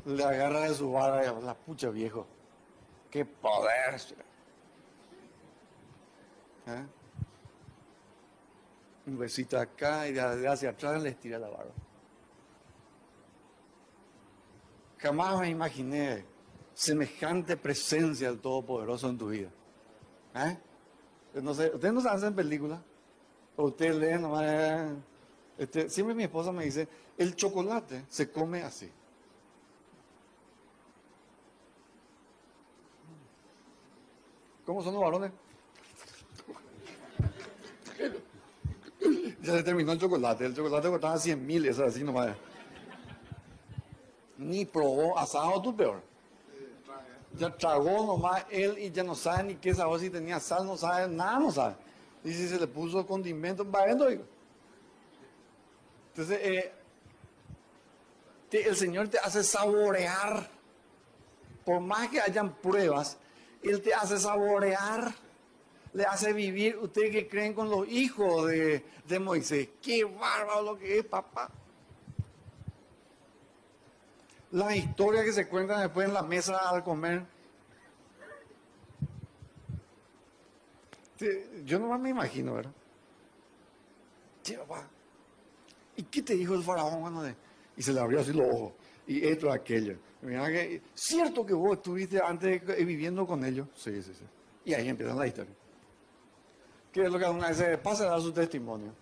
[0.05, 2.27] Le agarra de su vara y la pucha viejo.
[3.09, 4.01] ¡Qué poder!
[6.67, 6.87] ¿Eh?
[9.07, 11.73] Un besito acá y de hacia atrás le estira la barba.
[14.99, 16.27] Jamás me imaginé
[16.75, 19.51] semejante presencia del Todopoderoso en tu vida.
[20.35, 20.59] ¿Eh?
[21.35, 22.81] No sé, ¿Ustedes no hacen películas?
[23.57, 24.93] ¿O ustedes leen nomás?
[25.57, 28.91] Este, siempre mi esposa me dice, el chocolate se come así.
[34.67, 35.33] ¿Cómo son los varones?
[39.43, 40.47] Ya se terminó el chocolate.
[40.47, 42.37] El chocolate costaba 100 mil, eso así nomás.
[44.39, 46.12] Ni probó asado, tú peor.
[47.39, 50.77] Ya tragó nomás él y ya no sabe ni qué sabor, si tenía sal, no
[50.77, 51.75] sabe nada, no sabe.
[52.25, 54.25] Y si se le puso condimento, va digo.
[56.11, 56.73] Entonces, eh,
[58.53, 60.49] el Señor te hace saborear.
[61.65, 63.17] Por más que hayan pruebas,
[63.63, 65.15] Él te hace saborear
[65.93, 69.69] le hace vivir, ustedes que creen con los hijos de, de Moisés.
[69.83, 71.51] Qué bárbaro lo que es, papá.
[74.53, 77.25] La historia que se cuentan después en la mesa al comer.
[81.65, 82.73] Yo no me imagino, ¿verdad?
[84.43, 84.89] Sí, papá.
[85.97, 87.25] ¿Y qué te dijo el faraón cuando
[87.77, 88.73] Y se le abrió así los ojos.
[89.07, 89.97] Y esto, aquello.
[90.95, 93.69] Cierto que vos estuviste antes viviendo con ellos.
[93.75, 94.25] Sí, sí, sí.
[94.65, 95.55] Y ahí empieza la historia.
[96.93, 97.79] ¿Qué es lo que una dice?
[97.79, 98.93] Pase a dar su testimonio.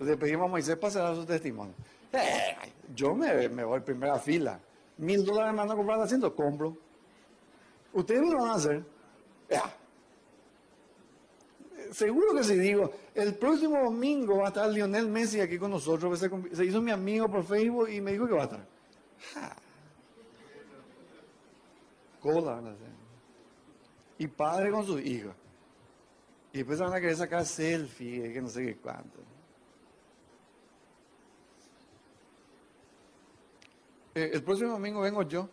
[0.00, 1.74] Le pedimos a Moisés, pase a dar su testimonio.
[2.94, 4.60] Yo me, me, voy primera fila.
[4.98, 6.76] Mil dólares me van a comprar haciendo, compro.
[7.92, 8.84] Ustedes me lo van a hacer.
[11.92, 16.18] Seguro que sí, digo, el próximo domingo va a estar Lionel Messi aquí con nosotros.
[16.52, 18.66] Se, hizo mi amigo por Facebook y me dijo que va a estar.
[22.20, 22.76] Cola van.
[24.18, 25.34] Y padre con sus hijos.
[26.52, 29.27] Y después van a querer sacar selfie, que no sé qué cuánto.
[34.18, 35.48] Eh, el próximo domingo vengo yo.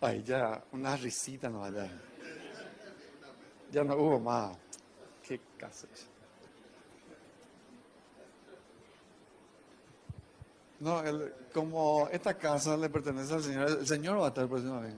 [0.00, 1.70] Ay, ya, una risita no va.
[3.70, 4.56] Ya no hubo más.
[5.22, 5.86] Qué casa.
[10.80, 11.04] No,
[11.52, 14.94] como esta casa le pertenece al Señor, el Señor va a estar el próximo vez.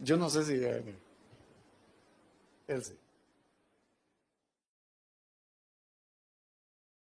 [0.00, 1.07] Yo no sé si.
[2.68, 3.07] Él sí.